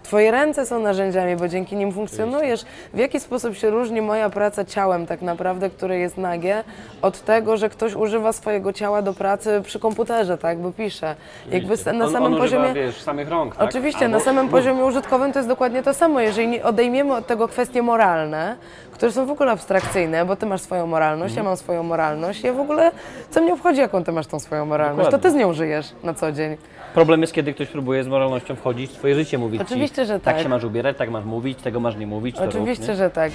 Twoje 0.02 0.30
ręce 0.30 0.66
są 0.66 0.78
narzędziami, 0.80 1.37
bo 1.37 1.49
dzięki 1.49 1.76
nim 1.76 1.92
funkcjonujesz. 1.92 2.64
W 2.95 2.99
jaki 2.99 3.21
sposób 3.21 3.54
się 3.57 3.71
różni 3.71 4.02
moja 4.02 4.30
praca 4.30 4.64
ciałem 4.64 5.07
tak 5.07 5.23
naprawdę, 5.23 5.71
które 5.71 5.99
jest 5.99 6.19
nagie, 6.19 6.64
od 7.02 7.21
tego, 7.21 7.57
że 7.57 7.69
ktoś 7.69 7.95
używa 7.95 8.33
swojego 8.33 8.73
ciała 8.73 9.02
do 9.02 9.12
pracy 9.14 9.61
przy 9.64 9.78
komputerze, 9.78 10.38
tak, 10.38 10.59
bo 10.59 10.73
pisze. 10.73 11.14
Jakby 11.50 11.75
na 11.92 12.04
on, 12.04 12.12
samym 12.12 12.23
on 12.35 12.40
używa, 12.40 12.62
poziomie... 12.62 12.75
wiesz, 12.75 13.00
samych 13.02 13.28
rąk, 13.28 13.57
tak? 13.57 13.69
Oczywiście, 13.69 14.04
Albo- 14.04 14.11
na 14.19 14.21
samym 14.21 14.49
poziomie 14.49 14.85
użytkowym 14.85 15.33
to 15.33 15.38
jest 15.38 15.49
dokładnie 15.49 15.83
to 15.83 15.95
samo. 15.95 16.21
Jeżeli 16.21 16.62
odejmiemy 16.62 17.14
od 17.14 17.26
tego 17.26 17.49
kwestie 17.49 17.83
moralne, 17.83 18.57
które 18.92 19.12
są 19.12 19.26
w 19.26 19.30
ogóle 19.30 19.52
abstrakcyjne, 19.52 20.25
bo 20.25 20.37
ty 20.37 20.47
masz 20.47 20.61
swoją 20.61 20.87
moralność, 20.87 21.33
Mhm. 21.33 21.45
ja 21.47 21.50
mam 21.50 21.57
swoją 21.57 21.83
moralność, 21.83 22.42
ja 22.45 22.52
w 22.52 22.61
ogóle, 22.61 22.90
co 23.30 23.40
mnie 23.40 23.52
obchodzi, 23.54 23.80
jaką 23.80 24.04
ty 24.04 24.12
masz 24.12 24.26
tą 24.26 24.40
swoją 24.40 24.66
moralność, 24.66 25.07
Dokładnie. 25.07 25.19
to 25.19 25.23
ty 25.23 25.30
z 25.30 25.35
nią 25.40 25.52
żyjesz 25.52 25.92
na 26.02 26.14
co 26.14 26.33
dzień. 26.33 26.57
Problem 26.94 27.20
jest, 27.20 27.32
kiedy 27.32 27.54
ktoś 27.54 27.68
próbuje 27.68 28.04
z 28.04 28.09
moralnością 28.09 28.56
wchodzić 28.56 28.90
w 28.90 28.94
twoje 28.94 29.14
życie, 29.14 29.38
mówić 29.38 29.61
Oczywiście, 29.61 30.02
ci, 30.02 30.06
że 30.06 30.20
tak 30.20 30.35
tak. 30.35 30.42
się 30.42 30.49
masz 30.49 30.64
ubierać, 30.64 30.97
tak 30.97 31.11
masz 31.11 31.25
mówić, 31.25 31.59
tego 31.62 31.80
masz 31.80 31.97
nie 31.97 32.06
mówić, 32.06 32.37
to 32.37 32.44
Oczywiście, 32.44 32.82
rób, 32.82 32.88
nie? 32.88 32.97
że 32.97 33.11
tak. 33.11 33.32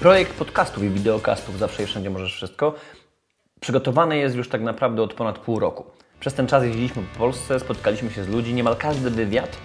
Projekt 0.00 0.38
podcastów 0.38 0.82
i 0.82 0.88
wideokastów 0.88 1.58
Zawsze 1.58 1.82
i 1.82 1.86
Wszędzie 1.86 2.10
Możesz 2.10 2.34
Wszystko 2.34 2.74
przygotowany 3.60 4.16
jest 4.16 4.36
już 4.36 4.48
tak 4.48 4.62
naprawdę 4.62 5.02
od 5.02 5.14
ponad 5.14 5.38
pół 5.38 5.58
roku. 5.58 5.84
Przez 6.20 6.34
ten 6.34 6.46
czas 6.46 6.64
jeździliśmy 6.64 7.02
po 7.12 7.18
Polsce, 7.18 7.60
spotkaliśmy 7.60 8.10
się 8.10 8.24
z 8.24 8.28
ludźmi, 8.28 8.54
niemal 8.54 8.76
każdy 8.76 9.10
wywiad, 9.10 9.56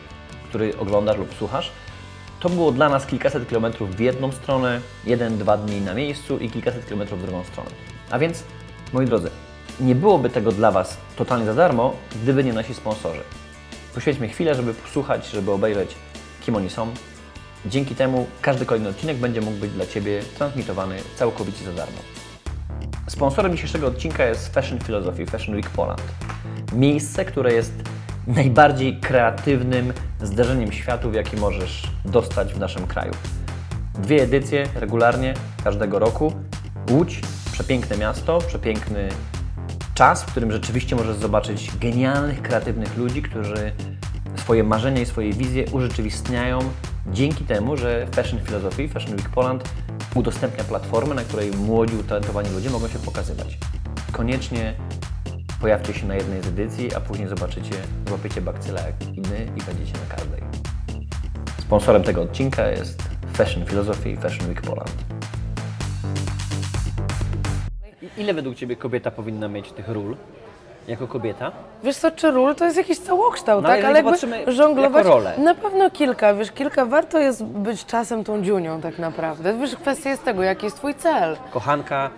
który 0.50 0.78
oglądasz 0.78 1.18
lub 1.18 1.34
słuchasz, 1.34 1.72
to 2.40 2.50
było 2.50 2.72
dla 2.72 2.90
nas 2.90 3.06
kilkaset 3.06 3.48
kilometrów 3.48 3.96
w 3.96 4.00
jedną 4.00 4.32
stronę, 4.32 4.82
jeden, 5.06 5.38
dwa 5.38 5.58
dni 5.58 5.82
na 5.82 5.94
miejscu 5.94 6.38
i 6.38 6.50
kilkaset 6.50 6.86
kilometrów 6.86 7.20
w 7.20 7.24
drugą 7.24 7.44
stronę. 7.44 7.70
A 8.10 8.20
więc, 8.20 8.44
moi 8.94 9.06
drodzy, 9.06 9.30
nie 9.80 9.96
byłoby 9.96 10.30
tego 10.30 10.52
dla 10.52 10.72
Was 10.72 10.98
totalnie 11.16 11.46
za 11.46 11.54
darmo, 11.54 11.94
gdyby 12.24 12.44
nie 12.44 12.54
nasi 12.54 12.74
sponsorzy. 12.74 13.22
Poświęćmy 13.94 14.28
chwilę, 14.28 14.56
żeby 14.56 14.74
posłuchać, 14.74 15.28
żeby 15.28 15.52
obejrzeć, 15.52 15.96
kim 16.42 16.56
oni 16.56 16.70
są. 16.70 16.88
Dzięki 17.66 17.96
temu 17.96 18.28
każdy 18.42 18.66
kolejny 18.66 18.90
odcinek 18.90 19.18
będzie 19.18 19.42
mógł 19.42 19.58
być 19.58 19.72
dla 19.72 19.86
Ciebie 19.86 20.22
transmitowany 20.38 20.96
całkowicie 21.16 21.66
za 21.66 21.74
darmo. 21.74 21.98
Sponsorem 23.08 23.52
dzisiejszego 23.52 23.88
odcinka 23.88 24.26
jest 24.26 24.54
Fashion 24.54 24.80
Philosophy, 24.80 25.26
Fashion 25.26 25.56
Week 25.56 25.70
Poland. 25.70 26.02
Miejsce, 26.74 27.26
które 27.26 27.54
jest 27.54 27.74
najbardziej 28.28 29.00
kreatywnym 29.00 29.94
zderzeniem 30.22 30.72
światów, 30.72 31.16
jaki 31.16 31.38
możesz 31.38 31.84
dostać 32.06 32.54
w 32.54 32.60
naszym 32.60 32.88
kraju. 32.88 33.14
Dwie 33.94 34.24
edycje 34.24 34.68
regularnie 34.76 35.34
każdego 35.64 36.00
roku. 36.00 36.34
Łódź, 36.92 37.22
przepiękne 37.52 37.98
miasto, 37.98 38.40
przepiękny 38.48 39.10
czas, 40.00 40.24
w 40.24 40.26
którym 40.26 40.52
rzeczywiście 40.52 40.96
możesz 40.96 41.16
zobaczyć 41.16 41.72
genialnych, 41.78 42.42
kreatywnych 42.42 42.98
ludzi, 42.98 43.22
którzy 43.22 43.72
swoje 44.36 44.64
marzenia 44.64 45.02
i 45.02 45.06
swoje 45.06 45.34
wizje 45.34 45.66
urzeczywistniają 45.72 46.60
dzięki 47.08 47.44
temu, 47.44 47.78
że 47.78 48.08
Fashion 48.12 48.40
Philosophy, 48.40 48.90
Fashion 48.90 49.16
Week 49.16 49.30
Poland 49.30 49.70
udostępnia 50.16 50.64
platformę, 50.64 51.16
na 51.16 51.22
której 51.22 51.52
młodzi, 51.52 51.96
utalentowani 51.96 52.50
ludzie 52.50 52.70
mogą 52.70 52.88
się 52.88 53.00
pokazywać. 53.00 53.58
Koniecznie 54.12 54.74
pojawcie 55.62 55.94
się 55.94 56.08
na 56.08 56.16
jednej 56.16 56.42
z 56.44 56.48
edycji, 56.48 56.96
a 56.96 57.00
później 57.00 57.28
zobaczycie, 57.28 57.76
złapiecie 58.08 58.42
bakcyla 58.42 58.82
jak 58.82 59.04
i 59.04 59.22
my 59.22 59.52
i 59.58 59.62
będziecie 59.64 59.94
na 59.94 60.16
każdej. 60.16 60.42
Sponsorem 61.62 62.04
tego 62.04 62.22
odcinka 62.22 62.68
jest 62.68 63.04
Fashion 63.34 63.66
Philosophy, 63.66 64.18
Fashion 64.18 64.50
Week 64.50 64.62
Poland. 64.62 65.19
Ile 68.20 68.34
według 68.34 68.56
Ciebie 68.56 68.76
kobieta 68.76 69.12
powinna 69.12 69.48
mieć 69.48 69.72
tych 69.72 69.90
ról? 69.90 70.16
Jako 70.88 71.08
kobieta? 71.08 71.52
Wiesz 71.84 71.98
co, 71.98 72.12
czy 72.12 72.32
ról 72.32 72.56
to 72.56 72.66
jest 72.66 72.78
jakiś 72.78 73.00
całokształt, 73.00 73.64
No, 73.64 73.70
tak? 73.70 73.86
ale 73.86 74.02
jakby 74.04 74.52
żonglować... 74.52 75.06
rolę. 75.06 75.34
Na 75.38 75.56
pewno 75.56 75.90
kilka, 75.92 76.34
wiesz, 76.34 76.52
kilka. 76.52 76.86
Warto 76.86 77.20
jest 77.20 77.44
być 77.44 77.86
czasem 77.86 78.24
tą 78.24 78.42
dziunią 78.44 78.82
tak 78.82 79.00
naprawdę. 79.00 79.54
Wiesz, 79.60 79.76
kwestia 79.76 80.10
jest 80.10 80.24
tego, 80.24 80.44
jaki 80.44 80.66
jest 80.66 80.78
twój 80.78 80.96
cel. 80.96 81.38
Kochanka, 81.52 82.10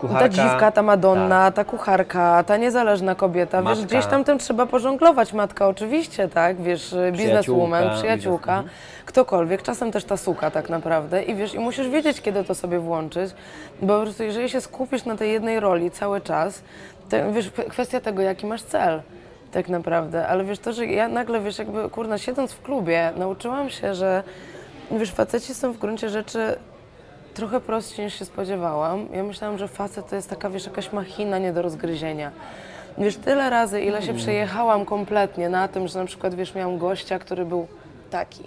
kucharka. 0.00 0.28
Ta 0.28 0.28
dziwka, 0.28 0.72
ta 0.72 0.82
Madonna, 0.82 1.44
Tak. 1.50 1.54
ta 1.54 1.64
kucharka, 1.64 2.44
ta 2.46 2.56
niezależna 2.56 3.14
kobieta, 3.14 3.58
wiesz, 3.62 3.68
Matka. 3.70 3.84
gdzieś 3.86 4.06
tam 4.06 4.24
tym 4.24 4.38
trzeba 4.38 4.66
pożonglować. 4.66 5.32
Matka 5.32 5.68
oczywiście, 5.68 6.28
tak, 6.28 6.62
wiesz, 6.62 6.94
bizneswoman, 7.12 7.90
Przyjaciółka, 7.96 8.62
biznes- 8.62 8.70
ktokolwiek, 9.06 9.62
czasem 9.62 9.92
też 9.92 10.04
ta 10.04 10.16
suka 10.16 10.50
tak 10.50 10.68
naprawdę 10.68 11.22
i 11.22 11.34
wiesz, 11.34 11.54
i 11.54 11.58
musisz 11.58 11.88
wiedzieć, 11.88 12.20
kiedy 12.20 12.44
to 12.44 12.54
sobie 12.54 12.78
włączyć, 12.78 13.30
bo 13.82 13.96
po 13.98 14.02
prostu 14.02 14.22
jeżeli 14.22 14.48
się 14.50 14.60
skupisz 14.60 15.04
na 15.04 15.16
tej 15.16 15.32
jednej 15.32 15.60
roli 15.60 15.90
cały 15.90 16.20
czas, 16.20 16.62
to 17.08 17.16
wiesz, 17.32 17.50
kwestia 17.68 18.00
tego, 18.00 18.22
jaki 18.22 18.46
masz 18.46 18.62
cel. 18.62 19.02
Tak 19.52 19.68
naprawdę, 19.68 20.26
ale 20.28 20.44
wiesz, 20.44 20.58
to, 20.58 20.72
że 20.72 20.86
ja 20.86 21.08
nagle, 21.08 21.40
wiesz, 21.40 21.58
jakby, 21.58 21.88
kurna, 21.90 22.18
siedząc 22.18 22.52
w 22.52 22.62
klubie, 22.62 23.12
nauczyłam 23.16 23.70
się, 23.70 23.94
że, 23.94 24.22
wiesz, 24.90 25.12
faceci 25.12 25.54
są 25.54 25.72
w 25.72 25.78
gruncie 25.78 26.08
rzeczy 26.08 26.56
trochę 27.40 27.60
prostsi 27.60 28.02
niż 28.02 28.18
się 28.18 28.24
spodziewałam. 28.24 29.06
Ja 29.12 29.22
myślałam, 29.22 29.58
że 29.58 29.68
facet 29.68 30.08
to 30.08 30.16
jest 30.16 30.30
taka, 30.30 30.50
wiesz, 30.50 30.66
jakaś 30.66 30.92
machina 30.92 31.38
nie 31.38 31.52
do 31.52 31.62
rozgryzienia. 31.62 32.30
Wiesz, 32.98 33.16
tyle 33.16 33.50
razy, 33.50 33.80
ile 33.80 34.02
się 34.02 34.14
przejechałam 34.14 34.84
kompletnie 34.84 35.48
na 35.48 35.68
tym, 35.68 35.88
że 35.88 35.98
na 35.98 36.04
przykład, 36.04 36.34
wiesz, 36.34 36.54
miałam 36.54 36.78
gościa, 36.78 37.18
który 37.18 37.44
był 37.44 37.66
taki. 38.10 38.44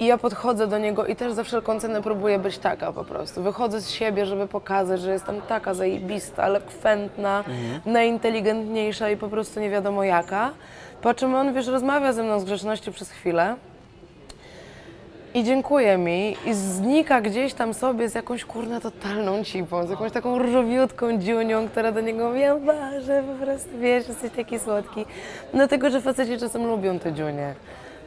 I 0.00 0.06
ja 0.06 0.18
podchodzę 0.18 0.66
do 0.66 0.78
niego 0.78 1.06
i 1.06 1.16
też 1.16 1.32
za 1.32 1.44
wszelką 1.44 1.80
cenę 1.80 2.02
próbuję 2.02 2.38
być 2.38 2.58
taka 2.58 2.92
po 2.92 3.04
prostu. 3.04 3.42
Wychodzę 3.42 3.80
z 3.80 3.90
siebie, 3.90 4.26
żeby 4.26 4.48
pokazać, 4.48 5.00
że 5.00 5.12
jestem 5.12 5.40
taka 5.40 5.74
zajebista, 5.74 6.46
elokwentna, 6.46 7.44
najinteligentniejsza 7.86 9.10
i 9.10 9.16
po 9.16 9.28
prostu 9.28 9.60
nie 9.60 9.70
wiadomo 9.70 10.04
jaka. 10.04 10.50
Po 11.02 11.14
czym 11.14 11.34
on, 11.34 11.54
wiesz, 11.54 11.66
rozmawia 11.66 12.12
ze 12.12 12.22
mną 12.22 12.40
z 12.40 12.44
grzeczności 12.44 12.92
przez 12.92 13.10
chwilę. 13.10 13.56
I 15.34 15.44
dziękuję 15.44 15.98
mi 15.98 16.36
i 16.46 16.54
znika 16.54 17.20
gdzieś 17.20 17.54
tam 17.54 17.74
sobie 17.74 18.08
z 18.08 18.14
jakąś 18.14 18.44
kurna 18.44 18.80
totalną 18.80 19.44
cipą, 19.44 19.86
z 19.86 19.90
jakąś 19.90 20.12
taką 20.12 20.38
różowiutką 20.38 21.18
dziunią, 21.18 21.68
która 21.68 21.92
do 21.92 22.00
niego 22.00 22.34
"Ja 22.34 22.56
Boże, 22.56 23.22
po 23.38 23.44
prostu 23.44 23.68
wiesz, 23.80 24.08
jesteś 24.08 24.30
taki 24.32 24.58
słodki. 24.58 25.04
Dlatego, 25.54 25.90
że 25.90 26.00
faceci 26.00 26.38
czasem 26.38 26.66
lubią 26.66 26.98
te 26.98 27.12
dziunie. 27.12 27.54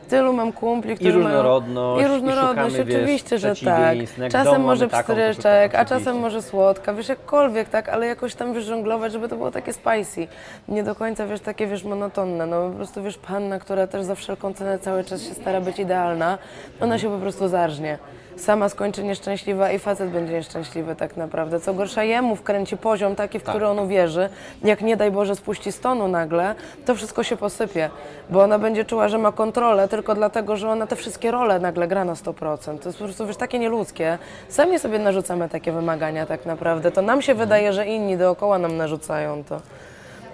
Tylu 0.10 0.34
mam 0.34 0.52
kumpli, 0.52 0.96
którzy 0.96 1.12
różnorodność, 1.12 2.02
mają... 2.02 2.10
i 2.10 2.12
I 2.12 2.16
różnorodność, 2.16 2.76
szukamy, 2.76 2.86
wiesz, 2.86 2.96
oczywiście, 3.02 3.38
że 3.38 3.56
tak. 3.66 3.98
Czasem 4.32 4.54
domu 4.54 4.66
może 4.66 4.88
pstryczek, 4.88 5.36
szukamy, 5.36 5.78
a 5.78 5.86
czasem 5.86 6.20
może 6.20 6.42
słodka, 6.42 6.94
wiesz, 6.94 7.10
jakkolwiek, 7.10 7.70
tak, 7.70 7.90
ale 7.90 8.08
jakoś 8.08 8.36
tam, 8.36 8.54
wiesz, 8.54 8.66
żonglować, 8.66 9.12
żeby 9.12 9.30
to 9.30 9.36
było 9.36 9.52
takie 9.52 9.74
spicy. 9.74 10.28
Nie 10.68 10.84
do 10.84 10.96
końca, 10.96 11.28
wiesz, 11.28 11.40
takie, 11.40 11.68
wiesz, 11.68 11.84
monotonne. 11.84 12.46
No 12.46 12.70
po 12.70 12.76
prostu, 12.76 13.04
wiesz, 13.04 13.18
panna, 13.18 13.60
która 13.60 13.88
też 13.88 14.04
za 14.04 14.16
wszelką 14.16 14.54
cenę 14.54 14.80
cały 14.80 15.04
czas 15.04 15.22
się 15.24 15.34
stara 15.34 15.62
być 15.62 15.80
idealna, 15.80 16.38
ona 16.82 17.00
się 17.00 17.10
po 17.10 17.18
prostu 17.18 17.48
zarżnie. 17.48 17.98
Sama 18.38 18.70
skończy 18.70 19.04
nieszczęśliwa 19.04 19.72
i 19.72 19.80
facet 19.80 20.10
będzie 20.10 20.34
nieszczęśliwy 20.34 20.96
tak 20.96 21.18
naprawdę. 21.18 21.60
Co 21.60 21.74
gorsza, 21.74 22.04
jemu 22.04 22.36
wkręci 22.36 22.78
poziom 22.78 23.16
taki, 23.16 23.40
w 23.40 23.44
który 23.44 23.68
on 23.68 23.80
uwierzy. 23.80 24.30
Jak 24.64 24.82
nie 24.82 24.98
daj 24.98 25.12
Boże 25.12 25.36
spuści 25.36 25.72
stonu 25.72 26.08
nagle, 26.08 26.56
to 26.86 26.96
wszystko 26.96 27.24
się 27.24 27.38
posypie. 27.38 27.90
Bo 28.30 28.44
ona 28.44 28.60
będzie 28.60 28.86
czuła, 28.86 29.08
że 29.08 29.18
ma 29.18 29.32
kontrolę 29.32 29.88
tylko 29.88 30.16
dlatego, 30.16 30.58
że 30.58 30.70
ona 30.70 30.88
te 30.88 30.96
wszystkie 30.96 31.32
role 31.32 31.60
nagle 31.60 31.88
gra 31.88 32.06
na 32.06 32.14
100%. 32.14 32.80
To 32.80 32.90
jest 32.90 32.98
po 32.98 33.04
prostu, 33.04 33.28
wiesz, 33.28 33.38
takie 33.38 33.60
nieludzkie. 33.60 34.18
Sami 34.50 34.80
sobie 34.80 35.00
narzucamy 35.00 35.50
takie 35.50 35.72
wymagania 35.72 36.26
tak 36.26 36.46
naprawdę. 36.46 36.92
To 36.92 37.02
nam 37.02 37.22
się 37.22 37.34
wydaje, 37.34 37.74
że 37.74 37.86
inni 37.86 38.18
dookoła 38.18 38.58
nam 38.58 38.78
narzucają 38.78 39.44
to. 39.44 39.62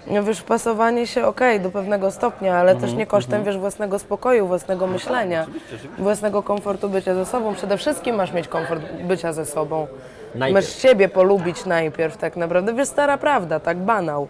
No 0.06 0.22
wiesz, 0.22 0.42
pasowanie 0.42 1.06
się 1.06 1.26
okej 1.26 1.60
do 1.60 1.70
pewnego 1.70 2.10
stopnia, 2.10 2.56
ale 2.56 2.76
też 2.76 2.92
nie 2.92 3.06
kosztem, 3.06 3.44
wiesz, 3.44 3.58
własnego 3.58 3.98
spokoju, 3.98 4.46
własnego 4.46 4.86
myślenia, 4.86 5.46
własnego 5.98 6.42
komfortu 6.42 6.88
bycia 6.88 7.14
ze 7.14 7.26
sobą. 7.26 7.54
Przede 7.54 7.76
wszystkim 7.76 8.16
masz 8.16 8.32
mieć 8.32 8.48
komfort 8.48 8.82
bycia 9.02 9.32
ze 9.32 9.46
sobą. 9.46 9.86
Najpierw. 10.34 10.64
Masz 10.64 10.74
siebie 10.76 11.08
polubić 11.08 11.66
najpierw 11.66 12.16
tak 12.16 12.36
naprawdę. 12.36 12.74
Wiesz, 12.74 12.88
stara 12.88 13.18
prawda, 13.18 13.60
tak 13.60 13.78
banał. 13.78 14.28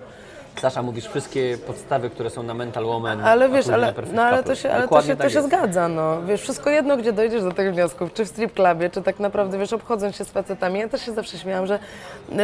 Sasza, 0.61 0.83
mówisz 0.83 1.07
wszystkie 1.07 1.59
podstawy, 1.67 2.11
które 2.11 2.31
są 2.31 2.43
na 2.43 2.55
Mental 2.55 2.85
Woman. 2.85 3.21
Ale 3.21 3.49
wiesz, 3.49 3.69
ale, 3.69 3.95
no, 4.13 4.23
ale 4.23 4.43
to 4.43 4.55
się, 4.55 4.71
ale 4.71 4.89
to 4.89 5.03
się, 5.03 5.17
to 5.17 5.23
tak 5.23 5.31
się 5.31 5.39
jest. 5.39 5.49
zgadza, 5.49 5.89
no. 5.89 6.23
Wiesz, 6.23 6.41
wszystko 6.41 6.71
jedno, 6.71 6.97
gdzie 6.97 7.13
dojdziesz 7.13 7.43
do 7.43 7.53
tych 7.53 7.73
wniosków, 7.73 8.13
czy 8.13 8.25
w 8.25 8.29
strip 8.29 8.55
clubie, 8.55 8.91
czy 8.91 9.03
tak 9.03 9.19
naprawdę, 9.21 9.59
wiesz, 9.59 9.73
obchodząc 9.73 10.17
się 10.17 10.25
z 10.25 10.31
facetami. 10.31 10.81
Ja 10.81 10.89
też 10.89 11.07
się 11.07 11.13
zawsze 11.13 11.39
śmiałam, 11.39 11.67
że, 11.67 11.79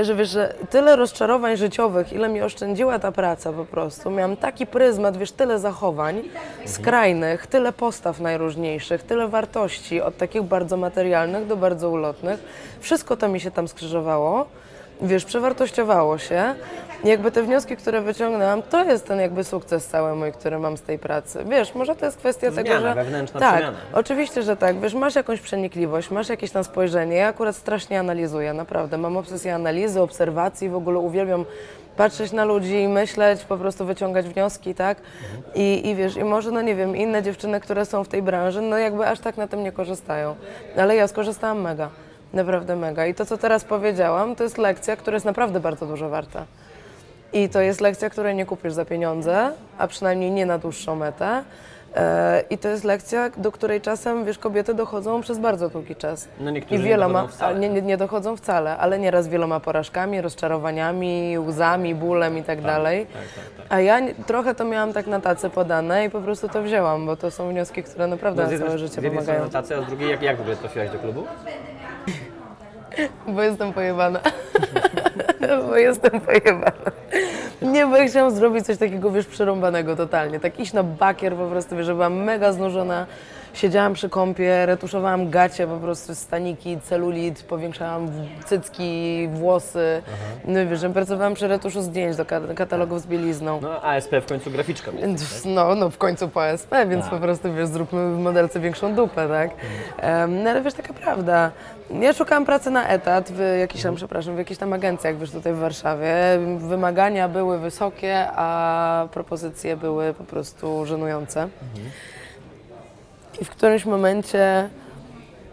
że 0.02 0.14
wiesz, 0.14 0.28
że 0.28 0.54
tyle 0.70 0.96
rozczarowań 0.96 1.56
życiowych, 1.56 2.12
ile 2.12 2.28
mi 2.28 2.42
oszczędziła 2.42 2.98
ta 2.98 3.12
praca 3.12 3.52
po 3.52 3.64
prostu. 3.64 4.10
Miałam 4.10 4.36
taki 4.36 4.66
pryzmat, 4.66 5.16
wiesz, 5.16 5.32
tyle 5.32 5.58
zachowań 5.58 6.22
skrajnych, 6.66 7.46
tyle 7.46 7.72
postaw 7.72 8.20
najróżniejszych, 8.20 9.02
tyle 9.02 9.28
wartości, 9.28 10.00
od 10.00 10.16
takich 10.16 10.42
bardzo 10.42 10.76
materialnych 10.76 11.46
do 11.46 11.56
bardzo 11.56 11.90
ulotnych. 11.90 12.40
Wszystko 12.80 13.16
to 13.16 13.28
mi 13.28 13.40
się 13.40 13.50
tam 13.50 13.68
skrzyżowało 13.68 14.46
wiesz, 15.02 15.24
przewartościowało 15.24 16.18
się. 16.18 16.54
I 17.04 17.08
jakby 17.08 17.30
te 17.30 17.42
wnioski, 17.42 17.76
które 17.76 18.00
wyciągnęłam, 18.00 18.62
to 18.62 18.84
jest 18.84 19.06
ten 19.06 19.20
jakby 19.20 19.44
sukces 19.44 19.86
cały 19.86 20.14
mój, 20.16 20.32
który 20.32 20.58
mam 20.58 20.76
z 20.76 20.82
tej 20.82 20.98
pracy. 20.98 21.44
Wiesz, 21.48 21.74
może 21.74 21.96
to 21.96 22.06
jest 22.06 22.18
kwestia 22.18 22.50
tego, 22.50 22.68
Zmiana, 22.68 22.88
że... 22.88 22.94
wewnętrzna 22.94 23.40
tak, 23.40 23.54
przemiana. 23.54 23.78
oczywiście, 23.92 24.42
że 24.42 24.56
tak. 24.56 24.80
Wiesz, 24.80 24.94
masz 24.94 25.14
jakąś 25.14 25.40
przenikliwość, 25.40 26.10
masz 26.10 26.28
jakieś 26.28 26.50
tam 26.50 26.64
spojrzenie. 26.64 27.16
Ja 27.16 27.28
akurat 27.28 27.56
strasznie 27.56 28.00
analizuję, 28.00 28.52
naprawdę. 28.52 28.98
Mam 28.98 29.16
obsesję 29.16 29.54
analizy, 29.54 30.00
obserwacji, 30.00 30.68
w 30.68 30.76
ogóle 30.76 30.98
uwielbiam 30.98 31.44
patrzeć 31.96 32.32
na 32.32 32.44
ludzi, 32.44 32.88
myśleć, 32.88 33.44
po 33.44 33.56
prostu 33.56 33.84
wyciągać 33.84 34.28
wnioski, 34.28 34.74
tak? 34.74 34.98
I, 35.54 35.88
I 35.88 35.94
wiesz, 35.94 36.16
i 36.16 36.24
może, 36.24 36.50
no 36.50 36.62
nie 36.62 36.74
wiem, 36.74 36.96
inne 36.96 37.22
dziewczyny, 37.22 37.60
które 37.60 37.84
są 37.86 38.04
w 38.04 38.08
tej 38.08 38.22
branży, 38.22 38.60
no 38.60 38.78
jakby 38.78 39.06
aż 39.06 39.20
tak 39.20 39.36
na 39.36 39.48
tym 39.48 39.62
nie 39.64 39.72
korzystają. 39.72 40.34
Ale 40.76 40.96
ja 40.96 41.08
skorzystałam 41.08 41.60
mega. 41.60 41.88
Naprawdę 42.32 42.76
mega. 42.76 43.06
I 43.06 43.14
to, 43.14 43.26
co 43.26 43.38
teraz 43.38 43.64
powiedziałam, 43.64 44.36
to 44.36 44.44
jest 44.44 44.58
lekcja, 44.58 44.96
która 44.96 45.14
jest 45.14 45.26
naprawdę 45.26 45.60
bardzo 45.60 45.86
dużo 45.86 46.08
warta. 46.08 46.44
I 47.32 47.48
to 47.48 47.60
jest 47.60 47.80
lekcja, 47.80 48.10
której 48.10 48.34
nie 48.34 48.46
kupisz 48.46 48.72
za 48.72 48.84
pieniądze, 48.84 49.52
a 49.78 49.86
przynajmniej 49.86 50.30
nie 50.30 50.46
na 50.46 50.58
dłuższą 50.58 50.96
metę. 50.96 51.42
E, 51.96 52.42
I 52.50 52.58
to 52.58 52.68
jest 52.68 52.84
lekcja, 52.84 53.30
do 53.36 53.52
której 53.52 53.80
czasem, 53.80 54.24
wiesz, 54.24 54.38
kobiety 54.38 54.74
dochodzą 54.74 55.20
przez 55.20 55.38
bardzo 55.38 55.68
długi 55.68 55.96
czas. 55.96 56.28
No 56.40 56.50
niektórzy 56.50 56.74
I 56.80 56.84
nie 56.84 56.88
wieloma, 56.90 57.20
dochodzą 57.22 57.36
wcale. 57.36 57.58
nie, 57.58 57.68
nie, 57.68 57.82
nie 57.82 57.96
dochodzą 57.96 58.36
wcale, 58.36 58.76
ale 58.78 58.98
nieraz 58.98 59.28
wieloma 59.28 59.60
porażkami, 59.60 60.20
rozczarowaniami, 60.20 61.38
łzami, 61.38 61.94
bólem 61.94 62.38
i 62.38 62.42
tak 62.42 62.62
dalej. 62.62 63.06
A 63.68 63.80
ja 63.80 64.00
nie- 64.00 64.14
trochę 64.14 64.54
to 64.54 64.64
miałam 64.64 64.92
tak 64.92 65.06
na 65.06 65.20
tacy 65.20 65.50
podane 65.50 66.04
i 66.04 66.10
po 66.10 66.20
prostu 66.20 66.48
to 66.48 66.62
wzięłam, 66.62 67.06
bo 67.06 67.16
to 67.16 67.30
są 67.30 67.48
wnioski, 67.48 67.82
które 67.82 68.06
naprawdę 68.06 68.42
No, 68.42 68.48
z 68.48 68.50
na 68.50 68.52
jednej, 68.52 68.68
całe 68.68 68.78
z 68.78 68.82
życie 68.82 69.02
jednej 69.02 69.22
pomagają. 69.24 69.50
tacy, 69.50 69.76
a 69.76 69.82
z 69.82 69.86
drugiej 69.86 70.10
jak, 70.10 70.22
jak 70.22 70.36
w 70.36 70.40
ogóle 70.40 70.56
trafiłaś 70.56 70.90
do 70.90 70.98
klubu? 70.98 71.24
Bo 73.34 73.42
jestem 73.42 73.72
pojebana. 73.72 74.20
bo 75.56 75.76
jestem 75.76 76.20
pojebana. 76.20 76.90
Nie, 77.62 77.86
bo 77.86 77.96
chciałam 78.08 78.30
zrobić 78.30 78.66
coś 78.66 78.78
takiego, 78.78 79.10
wiesz, 79.10 79.26
przerąbanego 79.26 79.96
totalnie. 79.96 80.40
Tak 80.40 80.60
iść 80.60 80.72
na 80.72 80.82
bakier 80.82 81.34
po 81.34 81.46
prostu, 81.46 81.76
wiesz, 81.76 81.86
że 81.86 81.94
byłam 81.94 82.14
mega 82.14 82.52
znużona. 82.52 83.06
Siedziałam 83.58 83.94
przy 83.94 84.08
kąpie, 84.08 84.66
retuszowałam 84.66 85.30
gacie, 85.30 85.66
po 85.66 85.76
prostu 85.76 86.14
staniki, 86.14 86.78
celulit, 86.80 87.42
powiększałam 87.42 88.08
cycki, 88.46 89.28
włosy. 89.32 90.02
No 90.44 90.66
wiesz, 90.70 90.80
że 90.80 90.90
pracowałam 90.90 91.34
przy 91.34 91.48
retuszu 91.48 91.82
zdjęć 91.82 92.16
do 92.16 92.24
ka- 92.24 92.40
katalogów 92.56 93.00
z 93.00 93.06
bielizną. 93.06 93.60
No, 93.62 93.82
ASP 93.82 94.12
w 94.22 94.26
końcu 94.26 94.50
graficzka. 94.50 94.92
Więc. 94.92 95.44
No, 95.44 95.74
no 95.74 95.90
w 95.90 95.98
końcu 95.98 96.28
po 96.28 96.46
SP, 96.60 96.72
więc 96.88 97.06
po 97.08 97.18
prostu 97.18 97.54
wiesz, 97.54 97.68
zróbmy 97.68 98.14
w 98.14 98.18
modelce 98.18 98.60
większą 98.60 98.94
dupę, 98.94 99.28
tak? 99.28 99.50
Em, 99.98 100.42
no 100.42 100.50
ale 100.50 100.62
wiesz, 100.62 100.74
taka 100.74 100.92
prawda. 100.94 101.50
Ja 102.00 102.12
szukałam 102.12 102.44
pracy 102.44 102.70
na 102.70 102.88
etat 102.88 103.32
w 103.32 103.56
jakichś 103.60 103.82
tam, 103.82 103.94
przepraszam, 103.94 104.34
w 104.34 104.38
jakichś 104.38 104.58
tam 104.60 104.72
agencjach, 104.72 105.18
wiesz, 105.18 105.30
tutaj 105.30 105.52
w 105.54 105.58
Warszawie. 105.58 106.14
Wymagania 106.58 107.28
były 107.28 107.58
wysokie, 107.58 108.26
a 108.36 109.08
propozycje 109.12 109.76
były 109.76 110.14
po 110.14 110.24
prostu 110.24 110.86
żenujące. 110.86 111.48
I 113.40 113.44
w 113.44 113.50
którymś 113.50 113.84
momencie 113.84 114.68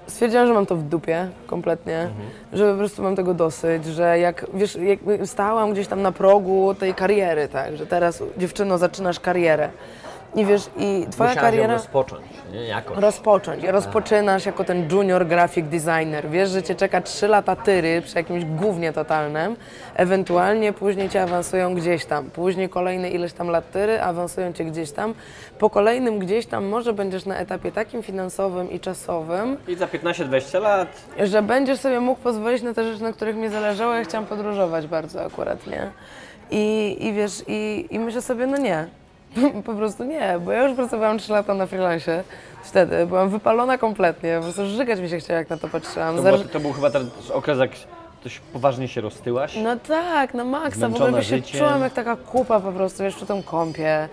stwierdziłam, 0.07 0.47
że 0.47 0.53
mam 0.53 0.65
to 0.65 0.75
w 0.75 0.83
dupie 0.83 1.27
kompletnie, 1.47 2.09
że 2.53 2.71
po 2.71 2.77
prostu 2.77 3.03
mam 3.03 3.15
tego 3.15 3.33
dosyć, 3.33 3.85
że 3.85 4.19
jak, 4.19 4.45
wiesz, 4.53 4.75
jak 4.75 4.99
stałam 5.25 5.73
gdzieś 5.73 5.87
tam 5.87 6.01
na 6.01 6.11
progu 6.11 6.75
tej 6.79 6.93
kariery, 6.93 7.47
tak, 7.47 7.77
że 7.77 7.87
teraz 7.87 8.23
dziewczyno 8.37 8.77
zaczynasz 8.77 9.19
karierę 9.19 9.69
i 10.35 10.45
wiesz, 10.45 10.69
i 10.77 11.05
twoja 11.11 11.29
Musiałaś 11.29 11.35
ją 11.35 11.41
kariera 11.41 11.73
rozpocząć, 11.73 12.21
nie? 12.53 12.63
Jakoś. 12.63 12.97
rozpocząć. 12.97 13.63
I 13.63 13.67
rozpoczynasz 13.67 14.45
jako 14.45 14.63
ten 14.63 14.89
junior 14.91 15.27
graphic 15.27 15.65
designer. 15.65 16.29
Wiesz, 16.29 16.49
że 16.49 16.63
cię 16.63 16.75
czeka 16.75 17.01
3 17.01 17.27
lata 17.27 17.55
tyry 17.55 18.01
przy 18.01 18.17
jakimś 18.17 18.45
gównie 18.45 18.93
totalnym. 18.93 19.55
Ewentualnie 19.95 20.73
później 20.73 21.09
cię 21.09 21.23
awansują 21.23 21.75
gdzieś 21.75 22.05
tam. 22.05 22.29
Później 22.29 22.69
kolejne 22.69 23.09
ileś 23.09 23.33
tam 23.33 23.47
lat 23.47 23.71
tyry 23.71 24.01
awansują 24.01 24.53
cię 24.53 24.65
gdzieś 24.65 24.91
tam. 24.91 25.13
Po 25.59 25.69
kolejnym 25.69 26.19
gdzieś 26.19 26.45
tam 26.45 26.65
może 26.65 26.93
będziesz 26.93 27.25
na 27.25 27.37
etapie 27.37 27.71
takim 27.71 28.03
finansowym 28.03 28.71
i 28.71 28.79
czasowym, 28.79 29.57
I 29.67 29.75
za 29.75 29.85
15-20 29.87 30.61
lat 30.61 30.87
że 31.23 31.41
będziesz 31.41 31.79
sobie 31.79 31.99
mógł 31.99 32.21
pozwolić 32.21 32.61
na 32.61 32.73
te 32.73 32.91
rzeczy, 32.91 33.03
na 33.03 33.13
których 33.13 33.35
mi 33.35 33.49
zależało. 33.49 33.93
Ja 33.93 34.03
chciałam 34.03 34.25
podróżować 34.25 34.87
bardzo 34.87 35.25
akurat, 35.25 35.67
nie? 35.67 35.91
I, 36.51 36.97
i 36.99 37.13
wiesz, 37.13 37.43
i, 37.47 37.87
i 37.89 37.99
myślę 37.99 38.21
sobie, 38.21 38.47
no 38.47 38.57
nie. 38.57 38.87
Po 39.65 39.73
prostu 39.73 40.03
nie, 40.03 40.39
bo 40.45 40.51
ja 40.51 40.63
już 40.63 40.75
pracowałam 40.75 41.17
3 41.17 41.31
lata 41.31 41.53
na 41.53 41.65
freelancie 41.65 42.23
wtedy. 42.63 43.05
Byłam 43.05 43.29
wypalona 43.29 43.77
kompletnie, 43.77 44.35
po 44.37 44.43
prostu 44.43 44.65
żygać 44.65 44.99
mi 44.99 45.09
się 45.09 45.17
chciało, 45.17 45.39
jak 45.39 45.49
na 45.49 45.57
to 45.57 45.67
patrzyłam. 45.67 46.15
To, 46.15 46.21
było, 46.21 46.37
to 46.37 46.59
był 46.59 46.73
chyba 46.73 46.89
ten 46.89 47.09
okres, 47.33 47.59
jak 47.59 47.71
dość 48.23 48.39
poważnie 48.53 48.87
się 48.87 49.01
roztyłaś. 49.01 49.57
No 49.63 49.75
tak, 49.87 50.33
na 50.33 50.43
maksa. 50.43 50.89
W 50.89 50.95
ogóle 50.95 51.23
się 51.23 51.35
życiem. 51.35 51.59
czułam 51.59 51.81
jak 51.81 51.93
taka 51.93 52.15
kupa 52.15 52.59
po 52.59 52.71
prostu, 52.71 53.03
wiesz, 53.03 53.15
przy 53.15 53.25
tym 53.25 53.43
kąpie. 53.43 54.09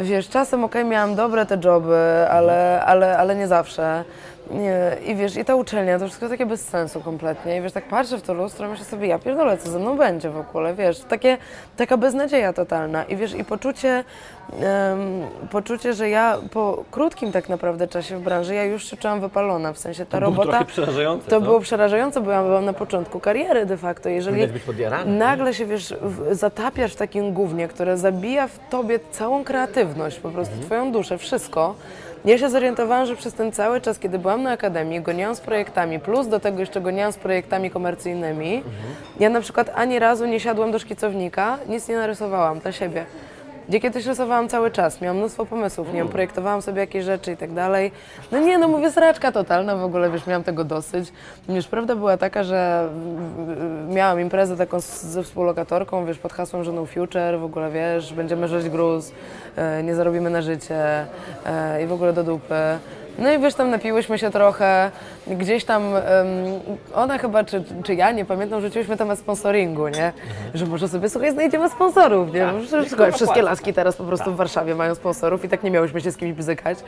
Wiesz, 0.00 0.28
czasem 0.28 0.64
okej, 0.64 0.84
miałam 0.84 1.14
dobre 1.14 1.46
te 1.46 1.58
joby, 1.64 2.26
ale, 2.30 2.84
ale, 2.86 3.18
ale 3.18 3.36
nie 3.36 3.48
zawsze. 3.48 4.04
Nie, 4.50 4.96
I 5.06 5.14
wiesz, 5.14 5.36
i 5.36 5.44
ta 5.44 5.54
uczelnia, 5.54 5.98
to 5.98 6.04
wszystko 6.04 6.28
takie 6.28 6.46
bez 6.46 6.68
sensu 6.68 7.00
kompletnie. 7.00 7.56
I 7.56 7.60
wiesz, 7.60 7.72
tak 7.72 7.88
patrzę 7.88 8.18
w 8.18 8.22
to 8.22 8.34
lustro 8.34 8.66
i 8.66 8.70
myślę 8.70 8.84
sobie, 8.84 9.06
ja 9.06 9.18
pierdolę, 9.18 9.58
co 9.58 9.70
ze 9.70 9.78
mną 9.78 9.96
będzie 9.96 10.30
w 10.30 10.38
ogóle, 10.38 10.74
wiesz. 10.74 11.00
Takie, 11.00 11.38
taka 11.76 11.96
beznadzieja 11.96 12.52
totalna. 12.52 13.04
I 13.04 13.16
wiesz, 13.16 13.34
i 13.34 13.44
poczucie, 13.44 14.04
poczucie, 15.50 15.92
że 15.94 16.08
ja 16.08 16.38
po 16.50 16.84
krótkim 16.90 17.32
tak 17.32 17.48
naprawdę 17.48 17.88
czasie 17.88 18.16
w 18.16 18.20
branży, 18.20 18.54
ja 18.54 18.64
już 18.64 18.84
się 18.90 18.96
czułam 18.96 19.20
wypalona, 19.20 19.72
w 19.72 19.78
sensie 19.78 20.06
ta 20.06 20.20
To 20.20 20.20
było 20.20 20.30
robota... 20.30 20.50
trochę 20.50 20.64
przerażające, 20.64 21.30
To 21.30 21.40
było 21.40 21.60
przerażające, 21.60 22.20
bo 22.20 22.30
ja 22.30 22.42
byłam 22.42 22.64
na 22.64 22.72
początku 22.72 23.20
kariery 23.20 23.66
de 23.66 23.76
facto. 23.76 24.08
Jeżeli 24.08 24.40
nagle 25.06 25.54
się, 25.54 25.66
wiesz, 25.66 25.94
w- 26.02 26.34
zatapiasz 26.34 26.92
w 26.92 26.96
takim 26.96 27.32
gównie, 27.32 27.68
które 27.68 27.98
zabija 27.98 28.48
w 28.48 28.58
tobie 28.70 28.98
całą 29.10 29.44
kreatywność, 29.44 30.18
po 30.20 30.30
prostu 30.30 30.54
twoją 30.62 30.92
duszę, 30.92 31.18
wszystko. 31.18 31.74
Ja 32.24 32.38
się 32.38 32.50
zorientowałam, 32.50 33.06
że 33.06 33.16
przez 33.16 33.34
ten 33.34 33.52
cały 33.52 33.80
czas, 33.80 33.98
kiedy 33.98 34.18
byłam 34.18 34.42
na 34.42 34.50
akademii, 34.50 35.00
goniłam 35.00 35.34
z 35.34 35.40
projektami, 35.40 36.00
plus 36.00 36.28
do 36.28 36.40
tego 36.40 36.60
jeszcze 36.60 36.80
goniłam 36.80 37.12
z 37.12 37.16
projektami 37.16 37.70
komercyjnymi, 37.70 38.62
ja 39.20 39.30
na 39.30 39.40
przykład 39.40 39.70
ani 39.74 39.98
razu 39.98 40.26
nie 40.26 40.40
siadłam 40.40 40.72
do 40.72 40.78
szkicownika, 40.78 41.58
nic 41.68 41.88
nie 41.88 41.96
narysowałam 41.96 42.58
dla 42.58 42.72
siebie. 42.72 43.04
Gdzie 43.68 43.80
kiedyś 43.80 44.06
rysowałam 44.06 44.48
cały 44.48 44.70
czas, 44.70 45.00
miałam 45.00 45.16
mnóstwo 45.16 45.46
pomysłów, 45.46 45.88
nie 45.88 45.94
wiem, 45.94 46.08
projektowałam 46.08 46.62
sobie 46.62 46.80
jakieś 46.80 47.04
rzeczy 47.04 47.32
i 47.32 47.36
tak 47.36 47.52
dalej. 47.52 47.92
No 48.32 48.38
nie, 48.38 48.58
no 48.58 48.68
mówię, 48.68 48.90
sraczka 48.90 49.32
totalna 49.32 49.76
w 49.76 49.84
ogóle, 49.84 50.10
wiesz, 50.10 50.26
miałam 50.26 50.44
tego 50.44 50.64
dosyć. 50.64 51.12
Już 51.48 51.66
prawda 51.66 51.96
była 51.96 52.16
taka, 52.16 52.44
że 52.44 52.88
mm, 52.92 53.94
miałam 53.94 54.20
imprezę 54.20 54.56
taką 54.56 54.80
ze 54.80 55.22
współlokatorką, 55.22 56.06
wiesz, 56.06 56.18
pod 56.18 56.32
hasłem, 56.32 56.64
że 56.64 56.72
no 56.72 56.86
future, 56.86 57.38
w 57.38 57.44
ogóle, 57.44 57.70
wiesz, 57.70 58.12
będziemy 58.12 58.48
żyć 58.48 58.68
gruz, 58.68 59.12
e, 59.56 59.82
nie 59.82 59.94
zarobimy 59.94 60.30
na 60.30 60.42
życie 60.42 61.06
e, 61.46 61.82
i 61.84 61.86
w 61.86 61.92
ogóle 61.92 62.12
do 62.12 62.24
dupy. 62.24 62.78
No 63.18 63.32
i 63.32 63.38
wiesz, 63.38 63.54
tam 63.54 63.70
napiłyśmy 63.70 64.18
się 64.18 64.30
trochę, 64.30 64.90
gdzieś 65.26 65.64
tam, 65.64 65.82
em, 65.96 66.02
ona 66.94 67.18
chyba, 67.18 67.44
czy, 67.44 67.64
czy 67.84 67.94
ja, 67.94 68.12
nie 68.12 68.24
pamiętam, 68.24 68.60
rzuciłyśmy 68.60 68.96
temat 68.96 69.18
sponsoringu, 69.18 69.88
nie? 69.88 70.12
Że 70.54 70.66
może 70.66 70.88
sobie, 70.88 71.08
słuchaj, 71.08 71.32
znajdziemy 71.32 71.68
sponsorów, 71.68 72.32
nie? 72.34 72.46
Bo 72.46 72.60
przecież, 72.60 72.88
słuchaj, 72.88 73.12
wszystkie 73.12 73.42
laski 73.42 73.72
teraz 73.74 73.96
po 73.96 74.04
prostu 74.04 74.32
w 74.32 74.36
Warszawie 74.36 74.74
mają 74.74 74.94
sponsorów 74.94 75.44
i 75.44 75.48
tak 75.48 75.62
nie 75.62 75.70
miałyśmy 75.70 76.00
się 76.00 76.10
z 76.12 76.16
kimś 76.16 76.32
bzykać, 76.32 76.78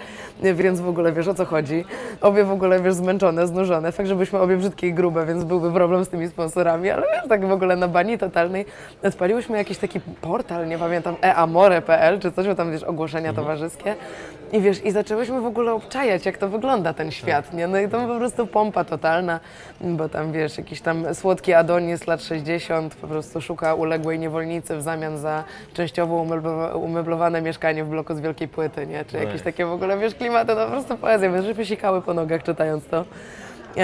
więc 0.42 0.80
w 0.80 0.88
ogóle 0.88 1.12
wiesz 1.12 1.28
o 1.28 1.34
co 1.34 1.44
chodzi. 1.44 1.84
Obie 2.20 2.44
w 2.44 2.50
ogóle, 2.50 2.80
wiesz, 2.80 2.94
zmęczone, 2.94 3.46
znużone, 3.46 3.92
fakt, 3.92 4.08
żebyśmy 4.08 4.38
obie 4.38 4.56
brzydkie 4.56 4.86
i 4.86 4.92
grube, 4.94 5.26
więc 5.26 5.44
byłby 5.44 5.72
problem 5.72 6.04
z 6.04 6.08
tymi 6.08 6.28
sponsorami, 6.28 6.90
ale 6.90 7.02
wiesz, 7.02 7.28
tak 7.28 7.46
w 7.46 7.52
ogóle 7.52 7.76
na 7.76 7.88
bani 7.88 8.18
totalnej 8.18 8.64
odpaliłyśmy 9.02 9.56
jakiś 9.58 9.78
taki 9.78 10.00
portal, 10.00 10.68
nie 10.68 10.78
pamiętam, 10.78 11.16
eamore.pl 11.22 12.20
czy 12.20 12.32
coś, 12.32 12.46
bo 12.46 12.54
tam, 12.54 12.72
wiesz, 12.72 12.82
ogłoszenia 12.82 13.32
towarzyskie. 13.32 13.94
I 14.52 14.60
wiesz, 14.60 14.84
i 14.84 14.90
zaczęłyśmy 14.90 15.40
w 15.40 15.46
ogóle 15.46 15.72
obczajać, 15.72 16.17
jak 16.26 16.38
to 16.38 16.48
wygląda 16.48 16.92
ten 16.92 17.10
świat, 17.10 17.52
nie? 17.52 17.66
No 17.66 17.78
i 17.78 17.88
to 17.88 18.06
po 18.06 18.16
prostu 18.18 18.46
pompa 18.46 18.84
totalna, 18.84 19.40
bo 19.80 20.08
tam, 20.08 20.32
wiesz, 20.32 20.58
jakiś 20.58 20.80
tam 20.80 21.14
słodki 21.14 21.54
Adonis 21.54 22.06
lat 22.06 22.22
60 22.22 22.94
po 22.94 23.06
prostu 23.06 23.40
szuka 23.40 23.74
uległej 23.74 24.18
niewolnicy 24.18 24.76
w 24.76 24.82
zamian 24.82 25.18
za 25.18 25.44
częściowo 25.74 26.14
umeblowa- 26.24 26.76
umeblowane 26.76 27.42
mieszkanie 27.42 27.84
w 27.84 27.88
bloku 27.88 28.14
z 28.14 28.20
wielkiej 28.20 28.48
płyty, 28.48 28.86
nie? 28.86 29.04
Czy 29.04 29.16
jakieś 29.16 29.42
takie 29.42 29.66
w 29.66 29.72
ogóle, 29.72 29.98
wiesz, 29.98 30.14
klimaty, 30.14 30.54
no 30.54 30.64
po 30.64 30.70
prostu 30.70 30.96
poezja, 30.96 31.30
wiesz, 31.30 31.44
żeśmy 31.44 31.66
sikały 31.66 32.02
po 32.02 32.14
nogach 32.14 32.42
czytając 32.42 32.86
to. 32.86 33.04
I 33.76 33.80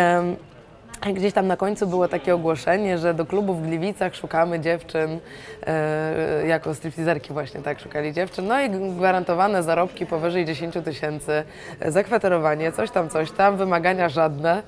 Gdzieś 1.12 1.32
tam 1.32 1.46
na 1.46 1.56
końcu 1.56 1.86
było 1.86 2.08
takie 2.08 2.34
ogłoszenie, 2.34 2.98
że 2.98 3.14
do 3.14 3.26
klubu 3.26 3.54
w 3.54 3.62
Gliwicach 3.62 4.14
szukamy 4.14 4.60
dziewczyn, 4.60 5.18
e, 5.66 6.46
jako 6.46 6.74
stripteaserki 6.74 7.32
właśnie 7.32 7.60
tak 7.60 7.80
szukali 7.80 8.12
dziewczyn, 8.12 8.46
no 8.46 8.60
i 8.60 8.70
gwarantowane 8.70 9.62
zarobki 9.62 10.06
powyżej 10.06 10.44
10 10.44 10.74
tysięcy, 10.84 11.44
e, 11.80 11.92
zakwaterowanie, 11.92 12.72
coś 12.72 12.90
tam, 12.90 13.08
coś 13.08 13.30
tam, 13.30 13.56
wymagania 13.56 14.08
żadne. 14.08 14.62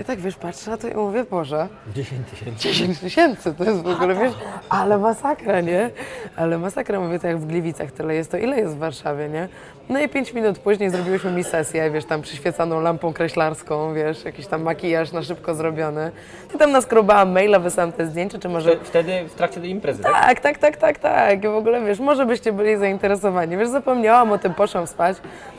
I 0.00 0.04
tak 0.04 0.20
wiesz, 0.20 0.36
patrzę 0.36 0.70
na 0.70 0.76
to 0.76 0.88
i 0.88 0.94
mówię, 0.94 1.24
Boże, 1.24 1.68
10 1.94 2.28
tysięcy. 2.30 2.62
10 2.62 2.98
tysięcy, 2.98 3.54
to 3.54 3.64
jest 3.64 3.82
w 3.82 3.86
ogóle, 3.86 4.14
wiesz, 4.14 4.34
ale 4.68 4.98
masakra, 4.98 5.60
nie? 5.60 5.90
Ale 6.36 6.58
masakra, 6.58 7.00
mówię, 7.00 7.18
to 7.18 7.26
jak 7.26 7.38
w 7.38 7.46
Gliwicach 7.46 7.92
tyle 7.92 8.14
jest, 8.14 8.30
to 8.30 8.36
ile 8.36 8.60
jest 8.60 8.74
w 8.74 8.78
Warszawie, 8.78 9.28
nie? 9.28 9.48
No 9.92 10.00
i 10.00 10.08
5 10.08 10.32
minut 10.32 10.58
później 10.58 10.90
zrobiłyśmy 10.90 11.30
mi 11.30 11.44
sesję, 11.44 11.90
wiesz, 11.90 12.04
tam 12.04 12.22
przyświecaną 12.22 12.80
lampą 12.80 13.12
kreślarską, 13.12 13.94
wiesz, 13.94 14.24
jakiś 14.24 14.46
tam 14.46 14.62
makijaż 14.62 15.12
na 15.12 15.22
szybko 15.22 15.54
zrobiony. 15.54 16.10
I 16.54 16.58
tam 16.58 16.72
naskrobałam 16.72 17.32
maila, 17.32 17.58
wysłałam 17.58 17.92
te 17.92 18.06
zdjęcia, 18.06 18.38
czy 18.38 18.48
może... 18.48 18.76
Wtedy 18.82 19.24
w 19.28 19.34
trakcie 19.34 19.60
tej 19.60 19.70
imprezy, 19.70 20.02
tak? 20.02 20.12
Tak, 20.12 20.40
tak, 20.40 20.58
tak, 20.58 20.76
tak, 20.76 20.98
tak. 20.98 21.44
I 21.44 21.48
w 21.48 21.54
ogóle, 21.54 21.80
wiesz, 21.80 22.00
może 22.00 22.26
byście 22.26 22.52
byli 22.52 22.76
zainteresowani. 22.76 23.56
Wiesz, 23.56 23.68
zapomniałam 23.68 24.32
o 24.32 24.38
tym, 24.38 24.54
poszłam 24.54 24.86
spać. 24.86 25.16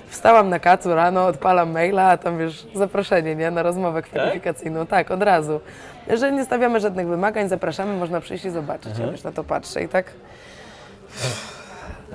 Wstałam 0.08 0.50
na 0.50 0.60
kacu 0.60 0.96
rano, 0.96 1.26
odpalam 1.26 1.72
maila, 1.72 2.10
a 2.10 2.18
tam, 2.18 2.38
wiesz, 2.38 2.68
zaproszenie, 2.76 3.36
nie? 3.36 3.52
Na 3.52 3.64
rozmowę 3.64 4.02
kwalifikacyjną. 4.02 4.86
Tak, 4.86 5.12
od 5.12 5.24
razu. 5.24 5.60
Że 6.14 6.32
nie 6.32 6.46
stawiamy 6.46 6.80
żadnych 6.80 7.08
wymagań, 7.08 7.50
zapraszamy, 7.50 7.98
można 7.98 8.22
przyjść 8.22 8.46
i 8.46 8.50
zobaczyć. 8.50 8.98
Ja 9.00 9.12
wiesz, 9.12 9.24
na 9.24 9.32
to 9.32 9.44
patrzę 9.44 9.84
i 9.84 9.88
tak... 9.88 10.06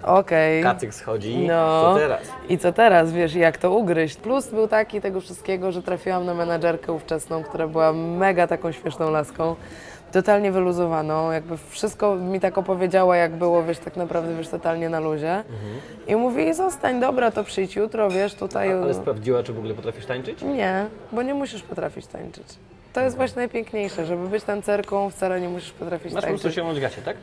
Okej. 0.03 0.63
Kacyk 0.63 0.95
schodzi. 0.95 1.39
No. 1.39 1.83
Co 1.83 1.95
teraz? 1.99 2.21
I 2.49 2.59
co 2.59 2.73
teraz, 2.73 3.13
wiesz, 3.13 3.35
jak 3.35 3.59
to 3.59 3.71
ugryźć? 3.71 4.17
Plus 4.17 4.47
był 4.47 4.69
taki 4.69 5.01
tego 5.01 5.21
wszystkiego, 5.21 5.73
że 5.73 5.83
trafiłam 5.83 6.27
na 6.27 6.35
menadżerkę 6.35 6.93
ówczesną, 6.93 7.43
która 7.43 7.67
była 7.69 7.93
mega 7.93 8.47
taką 8.47 8.73
śmieszną 8.73 9.11
laską, 9.11 9.57
totalnie 10.13 10.53
wyluzowaną, 10.53 11.31
jakby 11.33 11.57
wszystko 11.71 12.17
mi 12.17 12.41
tak 12.41 12.59
opowiedziała, 12.59 13.17
jak 13.17 13.33
było, 13.37 13.63
wiesz, 13.63 13.79
tak 13.79 13.97
naprawdę, 13.97 14.35
wiesz, 14.37 14.49
totalnie 14.49 14.89
na 14.89 15.01
luzie. 15.01 15.43
I 16.07 16.17
mówi, 16.17 16.55
zostań, 16.55 17.01
dobra, 17.01 17.31
to 17.31 17.45
przyjdź 17.45 17.77
jutro, 17.77 18.11
wiesz, 18.11 18.35
tutaj... 18.35 18.73
Ale 18.73 18.95
sprawdziła, 18.95 19.43
czy 19.43 19.53
w 19.53 19.59
ogóle 19.59 19.75
potrafisz 19.75 20.07
tańczyć? 20.07 20.43
Nie, 20.43 20.87
bo 21.13 21.23
nie 21.23 21.35
musisz 21.35 21.63
potrafić 21.63 22.07
tańczyć. 22.07 22.47
To 22.93 23.01
jest 23.01 23.17
właśnie 23.17 23.37
najpiękniejsze, 23.37 24.07
żeby 24.07 24.29
być 24.29 24.45
tancerką, 24.45 25.11
wcale 25.11 25.41
nie 25.41 25.49
musisz 25.49 25.73
potrafić 25.73 26.13
Masz 26.13 26.23
po 26.23 26.27
tańczyć. 26.27 26.43
prostu 26.43 26.61
się 26.61 26.69
odgacie, 26.69 27.03
tak? 27.03 27.17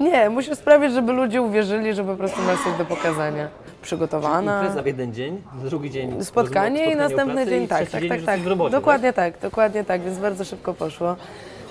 Nie, 0.00 0.30
musisz 0.30 0.54
sprawić, 0.58 0.92
żeby 0.92 1.12
ludzie 1.12 1.42
uwierzyli, 1.42 1.94
że 1.94 2.04
po 2.04 2.16
prostu 2.16 2.42
masz 2.42 2.64
coś 2.64 2.78
do 2.78 2.84
pokazania. 2.84 3.48
Przygotowana. 3.82 4.60
Impreza 4.60 4.82
w 4.82 4.86
jeden 4.86 5.12
dzień, 5.14 5.42
drugi 5.64 5.90
dzień 5.90 6.24
Spotkanie 6.24 6.92
i 6.92 6.96
następny 6.96 7.34
pracy 7.34 7.50
dzień, 7.50 7.62
i 7.62 7.68
tak, 7.68 7.90
tak, 7.90 8.02
tak, 8.08 8.22
tak. 8.22 8.46
robocie, 8.46 8.72
Dokładnie 8.72 9.12
tak? 9.12 9.38
dokładnie 9.38 9.84
tak, 9.84 10.02
więc 10.02 10.18
bardzo 10.18 10.44
szybko 10.44 10.74
poszło. 10.74 11.16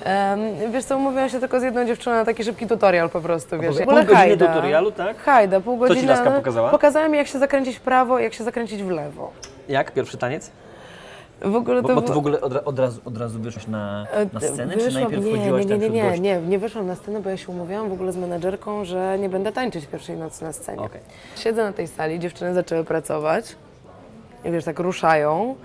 Em, 0.03 0.39
wiesz 0.71 0.85
co, 0.85 0.97
umówiłam 0.97 1.29
się 1.29 1.39
tylko 1.39 1.59
z 1.59 1.63
jedną 1.63 1.85
dziewczyną 1.85 2.15
na 2.15 2.25
taki 2.25 2.43
szybki 2.43 2.67
tutorial 2.67 3.09
po 3.09 3.21
prostu, 3.21 3.59
wiesz. 3.59 3.75
Pół 3.77 3.93
godziny 3.93 4.15
hajda. 4.15 4.47
tutorialu, 4.47 4.91
tak? 4.91 5.17
Hajda, 5.17 5.59
pół 5.59 5.75
ci 5.75 5.79
godziny. 5.87 6.07
laska 6.07 6.31
pokazała? 6.31 6.69
Pokazała 6.69 7.07
mi, 7.07 7.17
jak 7.17 7.27
się 7.27 7.39
zakręcić 7.39 7.77
w 7.77 7.81
prawo 7.81 8.19
i 8.19 8.23
jak 8.23 8.33
się 8.33 8.43
zakręcić 8.43 8.83
w 8.83 8.89
lewo. 8.89 9.31
Jak? 9.69 9.91
Pierwszy 9.91 10.17
taniec? 10.17 10.51
W 11.41 11.55
ogóle 11.55 11.81
Bo, 11.81 11.87
to 11.87 11.95
bo 11.95 12.01
ty 12.01 12.05
było- 12.07 12.15
w 12.15 12.17
ogóle 12.17 12.41
od, 12.41 12.53
od, 12.67 12.79
razu, 12.79 13.01
od 13.05 13.17
razu 13.17 13.39
wyszłaś 13.39 13.67
na, 13.67 14.07
na 14.33 14.39
scenę, 14.39 14.73
czy 14.77 14.79
Wyszłam- 14.85 14.93
najpierw 15.03 15.25
nie, 15.25 15.31
chodziłaś 15.37 15.65
nie, 15.65 15.77
nie, 15.77 15.89
nie, 15.89 16.03
gości? 16.03 16.21
nie, 16.21 16.41
nie 16.41 16.59
wyszłam 16.59 16.87
na 16.87 16.95
scenę, 16.95 17.19
bo 17.19 17.29
ja 17.29 17.37
się 17.37 17.51
umówiłam 17.51 17.89
w 17.89 17.93
ogóle 17.93 18.11
z 18.11 18.17
menadżerką, 18.17 18.85
że 18.85 19.17
nie 19.19 19.29
będę 19.29 19.51
tańczyć 19.51 19.85
pierwszej 19.85 20.17
nocy 20.17 20.43
na 20.43 20.53
scenie. 20.53 20.81
Okej. 20.81 21.01
Siedzę 21.35 21.63
na 21.63 21.73
tej 21.73 21.87
sali, 21.87 22.19
dziewczyny 22.19 22.53
zaczęły 22.53 22.83
pracować 22.83 23.55
i 24.45 24.51
wiesz, 24.51 24.63
tak 24.63 24.79
ruszają, 24.79 25.55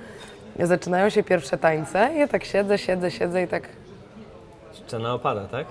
zaczynają 0.60 1.08
się 1.10 1.22
pierwsze 1.22 1.58
tańce 1.58 2.10
i 2.16 2.18
ja 2.18 2.28
tak 2.28 2.44
siedzę, 2.44 2.78
siedzę, 2.78 3.10
siedzę 3.10 3.42
i 3.42 3.48
tak 3.48 3.62
Scena 4.72 5.14
opada, 5.14 5.40
tak? 5.40 5.66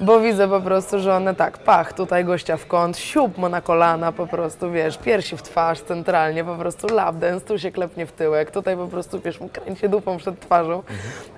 bo 0.00 0.20
widzę 0.20 0.48
po 0.48 0.60
prostu, 0.60 0.98
że 0.98 1.14
one 1.14 1.34
tak, 1.34 1.58
pach, 1.58 1.92
tutaj 1.92 2.24
gościa 2.24 2.56
w 2.56 2.66
kąt, 2.66 2.98
siup 2.98 3.38
mu 3.38 3.48
na 3.48 3.60
kolana 3.60 4.12
po 4.12 4.26
prostu, 4.26 4.70
wiesz, 4.70 4.98
piersi 4.98 5.36
w 5.36 5.42
twarz 5.42 5.80
centralnie, 5.80 6.44
po 6.44 6.54
prostu 6.56 6.94
lap 6.94 7.16
dance, 7.16 7.46
tu 7.46 7.58
się 7.58 7.72
klepnie 7.72 8.06
w 8.06 8.12
tyłek, 8.12 8.50
tutaj 8.50 8.76
po 8.76 8.86
prostu, 8.86 9.20
wiesz, 9.20 9.40
mu 9.40 9.48
kręci 9.48 9.88
dupą 9.88 10.16
przed 10.16 10.40
twarzą. 10.40 10.82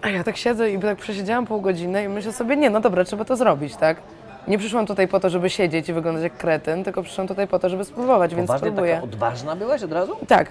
A 0.02 0.09
ja 0.09 0.24
tak 0.24 0.37
siedzę 0.37 0.70
i 0.70 0.78
tak 0.78 0.98
przesiedziałam 0.98 1.46
pół 1.46 1.61
godziny 1.61 2.04
i 2.04 2.09
myślę 2.09 2.33
sobie, 2.33 2.57
nie, 2.57 2.70
no 2.70 2.81
dobra, 2.81 3.04
trzeba 3.04 3.24
to 3.24 3.37
zrobić, 3.37 3.76
tak? 3.76 3.96
Nie 4.48 4.59
przyszłam 4.59 4.87
tutaj 4.87 5.09
po 5.09 5.20
to, 5.20 5.31
żeby 5.31 5.50
siedzieć 5.50 5.88
i 5.88 5.92
wyglądać 5.92 6.22
jak 6.22 6.37
kretyn, 6.37 6.85
tylko 6.85 7.02
przyszłam 7.02 7.28
tutaj 7.28 7.48
po 7.48 7.59
to, 7.59 7.68
żeby 7.68 7.85
spróbować, 7.85 8.35
więc 8.35 8.46
Poważnie 8.46 8.68
spróbuję. 8.68 8.92
taka 8.94 9.04
odważna 9.04 9.57
byłaś 9.57 9.83
od 9.83 9.92
razu? 9.92 10.16
Tak. 10.28 10.50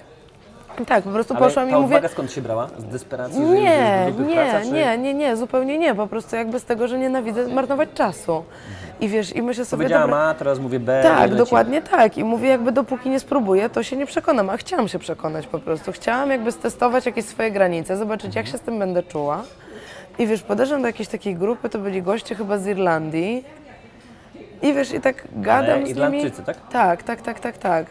Tak, 0.86 1.04
po 1.04 1.10
prostu 1.10 1.34
Ale 1.34 1.46
poszłam 1.46 1.70
ta 1.70 1.70
i 1.70 1.80
mówię, 1.80 1.96
odwaga 1.96 2.08
skąd 2.08 2.32
się 2.32 2.42
brała? 2.42 2.68
Z 2.78 2.84
desperacji, 2.84 3.46
że 3.46 3.54
nie, 3.54 4.04
jest 4.06 4.18
nie, 4.18 4.34
praca, 4.34 4.60
czy... 4.60 4.70
nie, 4.70 4.98
nie, 4.98 5.14
nie, 5.14 5.36
zupełnie 5.36 5.78
nie, 5.78 5.94
po 5.94 6.06
prostu 6.06 6.36
jakby 6.36 6.60
z 6.60 6.64
tego, 6.64 6.88
że 6.88 6.98
nienawidzę 6.98 7.48
marnować 7.48 7.88
czasu. 7.94 8.44
I 9.00 9.08
wiesz, 9.08 9.36
i 9.36 9.42
myślę 9.42 9.64
sobie, 9.64 9.80
Powiedziałam 9.80 10.10
dobra, 10.10 10.24
A, 10.24 10.34
teraz 10.34 10.58
mówię 10.58 10.80
B 10.80 11.00
i 11.00 11.02
tak, 11.02 11.18
lecimy. 11.20 11.36
dokładnie 11.38 11.82
tak. 11.82 12.18
I 12.18 12.24
mówię, 12.24 12.48
jakby 12.48 12.72
dopóki 12.72 13.10
nie 13.10 13.20
spróbuję, 13.20 13.68
to 13.70 13.82
się 13.82 13.96
nie 13.96 14.06
przekonam, 14.06 14.50
a 14.50 14.56
chciałam 14.56 14.88
się 14.88 14.98
przekonać 14.98 15.46
po 15.46 15.58
prostu. 15.58 15.92
Chciałam 15.92 16.30
jakby 16.30 16.52
stestować 16.52 17.06
jakieś 17.06 17.24
swoje 17.24 17.50
granice, 17.50 17.96
zobaczyć, 17.96 18.34
jak 18.34 18.46
się 18.46 18.58
z 18.58 18.60
tym 18.60 18.78
będę 18.78 19.02
czuła. 19.02 19.42
I 20.18 20.26
wiesz, 20.26 20.42
podeszłam 20.42 20.80
do 20.82 20.86
jakiejś 20.86 21.08
takiej 21.08 21.34
grupy, 21.34 21.68
to 21.68 21.78
byli 21.78 22.02
goście 22.02 22.34
chyba 22.34 22.58
z 22.58 22.66
Irlandii. 22.66 23.44
I 24.62 24.74
wiesz, 24.74 24.94
i 24.94 25.00
tak 25.00 25.24
gadam 25.32 25.78
z 25.78 25.88
nimi. 25.88 25.90
Irlandczycy, 25.90 26.42
tak? 26.42 26.56
Tak, 26.72 27.02
tak, 27.02 27.22
tak, 27.22 27.40
tak, 27.40 27.58
tak. 27.58 27.86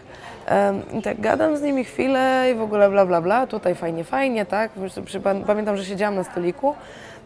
I 0.93 1.01
tak 1.01 1.21
gadam 1.21 1.57
z 1.57 1.61
nimi 1.61 1.83
chwilę 1.83 2.47
i 2.51 2.55
w 2.55 2.61
ogóle 2.61 2.89
bla, 2.89 3.05
bla, 3.05 3.21
bla, 3.21 3.47
tutaj 3.47 3.75
fajnie, 3.75 4.03
fajnie, 4.03 4.45
tak. 4.45 4.71
Pamiętam, 5.47 5.77
że 5.77 5.85
siedziałam 5.85 6.15
na 6.15 6.23
stoliku 6.23 6.75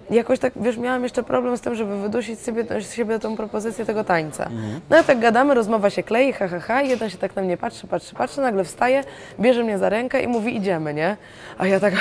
i 0.10 0.16
jakoś 0.16 0.40
tak, 0.40 0.54
wiesz, 0.56 0.78
miałam 0.78 1.04
jeszcze 1.04 1.24
problem 1.24 1.58
z 1.58 1.62
tym, 1.62 1.76
żeby 1.76 2.02
wydusić 2.02 2.40
sobie, 2.40 2.64
z 2.82 2.94
siebie 2.94 3.20
tą 3.20 3.38
propozycję 3.38 3.86
tego 3.86 4.04
tańca. 4.04 4.50
No 4.90 5.02
i 5.02 5.04
tak 5.04 5.20
gadamy, 5.20 5.54
rozmowa 5.54 5.90
się 5.90 6.04
klei, 6.04 6.34
ha, 6.34 6.48
ha, 6.48 6.60
ha, 6.60 6.82
jeden 6.82 7.10
się 7.10 7.18
tak 7.18 7.36
na 7.36 7.42
mnie 7.42 7.58
patrzy, 7.58 7.88
patrzy, 7.88 8.16
patrzy, 8.16 8.42
nagle 8.42 8.64
wstaje, 8.64 9.04
bierze 9.40 9.64
mnie 9.64 9.78
za 9.78 9.90
rękę 9.90 10.22
i 10.22 10.28
mówi, 10.28 10.56
idziemy, 10.56 10.94
nie? 10.94 11.18
A 11.58 11.68
ja 11.68 11.80
taka, 11.80 11.98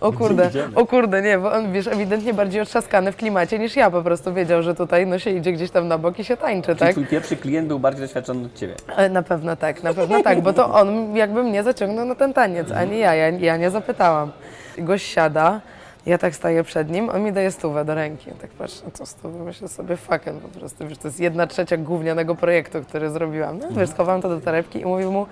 o 0.00 0.12
kurde, 0.12 0.50
o 0.74 0.86
kurde, 0.86 1.22
nie, 1.22 1.38
bo 1.38 1.52
on, 1.52 1.72
wiesz, 1.72 1.86
ewidentnie 1.86 2.34
bardziej 2.34 2.60
otrzaskany 2.60 3.12
w 3.12 3.16
klimacie 3.16 3.58
niż 3.58 3.76
ja 3.76 3.90
po 3.90 4.02
prostu 4.02 4.34
wiedział, 4.34 4.62
że 4.62 4.74
tutaj, 4.74 5.06
no 5.06 5.18
się 5.18 5.30
idzie 5.30 5.52
gdzieś 5.52 5.70
tam 5.70 5.88
na 5.88 5.98
bok 5.98 6.18
i 6.18 6.24
się 6.24 6.36
tańczy, 6.36 6.66
Czyli 6.66 6.78
tak? 6.78 6.90
twój 6.92 7.06
pierwszy 7.06 7.36
klient 7.36 7.68
był 7.68 7.78
bardziej 7.78 8.02
doświadczony 8.06 8.46
od 8.46 8.54
ciebie. 8.54 8.74
E, 8.96 9.08
Na 9.08 9.22
pewno 9.22 9.56
tak, 9.56 9.82
na 9.82 9.94
pewno 9.94 10.22
tak, 10.22 10.40
bo 10.40 10.52
to 10.52 10.74
on 10.74 11.16
jakby 11.16 11.42
mnie 11.42 11.62
zaciągnął 11.62 12.04
na 12.06 12.14
ten 12.14 12.32
taniec, 12.34 12.72
a 12.72 12.84
nie 12.84 12.98
ja, 12.98 13.14
ja, 13.14 13.28
ja 13.30 13.56
nie 13.56 13.70
zapytałam. 13.70 14.32
Gość 14.78 15.06
siada, 15.06 15.60
ja 16.06 16.18
tak 16.18 16.34
staję 16.34 16.64
przed 16.64 16.90
nim, 16.90 17.10
on 17.10 17.22
mi 17.22 17.32
daje 17.32 17.50
stówę 17.50 17.84
do 17.84 17.94
ręki. 17.94 18.30
Ja 18.30 18.34
tak 18.36 18.50
patrzę 18.50 18.84
na 18.84 18.90
tą 18.90 19.06
stówę, 19.06 19.44
myślę 19.44 19.68
sobie 19.68 19.96
fucking 19.96 20.42
po 20.42 20.58
prostu, 20.58 20.88
wiesz, 20.88 20.98
to 20.98 21.08
jest 21.08 21.20
jedna 21.20 21.46
trzecia 21.46 21.76
gównianego 21.76 22.34
projektu, 22.34 22.82
który 22.84 23.10
zrobiłam. 23.10 23.58
No 23.58 23.66
wiesz, 23.70 23.90
schowałam 23.90 24.22
to 24.22 24.28
do 24.28 24.40
torebki 24.40 24.80
i 24.80 24.84
mówię 24.84 25.06
mu, 25.06 25.26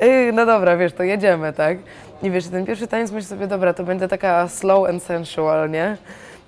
"Ej, 0.00 0.32
no 0.32 0.46
dobra, 0.46 0.76
wiesz, 0.76 0.92
to 0.92 1.02
jedziemy, 1.02 1.52
tak? 1.52 1.78
I 2.22 2.30
wiesz, 2.30 2.46
ten 2.48 2.66
pierwszy 2.66 2.86
taniec 2.86 3.10
myślę 3.12 3.28
sobie, 3.28 3.46
dobra, 3.46 3.74
to 3.74 3.84
będzie 3.84 4.08
taka 4.08 4.48
slow 4.48 4.88
and 4.88 5.02
sensual, 5.02 5.70
nie? 5.70 5.96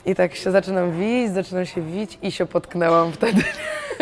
I 0.06 0.14
tak 0.14 0.34
się 0.34 0.50
zaczynam 0.50 0.90
wić, 0.92 1.30
zaczynam 1.32 1.66
się 1.66 1.82
wić 1.82 2.18
i 2.22 2.32
się 2.32 2.46
potknęłam 2.46 3.12
wtedy. 3.12 3.42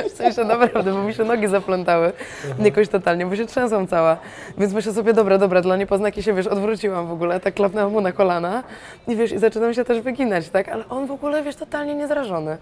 W 0.05 0.13
sensie 0.13 0.45
naprawdę, 0.45 0.93
bo 0.93 1.03
mi 1.03 1.15
się 1.15 1.25
nogi 1.25 1.47
zaplątały 1.47 2.13
jakoś 2.59 2.89
totalnie, 2.89 3.27
bo 3.27 3.37
się 3.37 3.47
trzęsą 3.47 3.87
cała. 3.87 4.17
Więc 4.59 4.73
myślę 4.73 4.93
sobie, 4.93 5.13
dobra, 5.13 5.39
dobra, 5.39 5.61
dla 5.61 5.77
niepoznaki 5.77 6.23
się, 6.23 6.35
wiesz, 6.35 6.47
odwróciłam 6.47 7.07
w 7.07 7.13
ogóle, 7.13 7.41
tak 7.41 7.55
klapnęłam 7.55 7.93
mu 7.93 8.01
na 8.01 8.13
kolana 8.13 8.63
i 9.09 9.17
wiesz, 9.17 9.33
i 9.33 9.39
zaczynam 9.39 9.75
się 9.75 9.85
też 9.85 10.01
wyginać, 10.01 10.49
tak? 10.49 10.69
Ale 10.69 10.89
on 10.89 11.07
w 11.07 11.11
ogóle, 11.11 11.43
wiesz, 11.43 11.57
totalnie 11.57 11.95
niezrażony. 11.95 12.57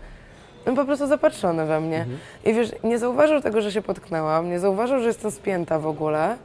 On 0.69 0.77
po 0.77 0.85
prostu 0.85 1.07
zapatrzony 1.07 1.67
we 1.67 1.81
mnie. 1.81 2.07
I 2.45 2.55
wiesz, 2.55 2.71
nie 2.85 2.99
zauważył 2.99 3.41
tego, 3.41 3.61
że 3.61 3.73
się 3.73 3.83
potknęłam, 3.83 4.51
nie 4.51 4.59
zauważył, 4.59 5.01
że 5.01 5.07
jestem 5.07 5.31
spięta 5.31 5.79
w 5.79 5.87
ogóle. 5.87 6.37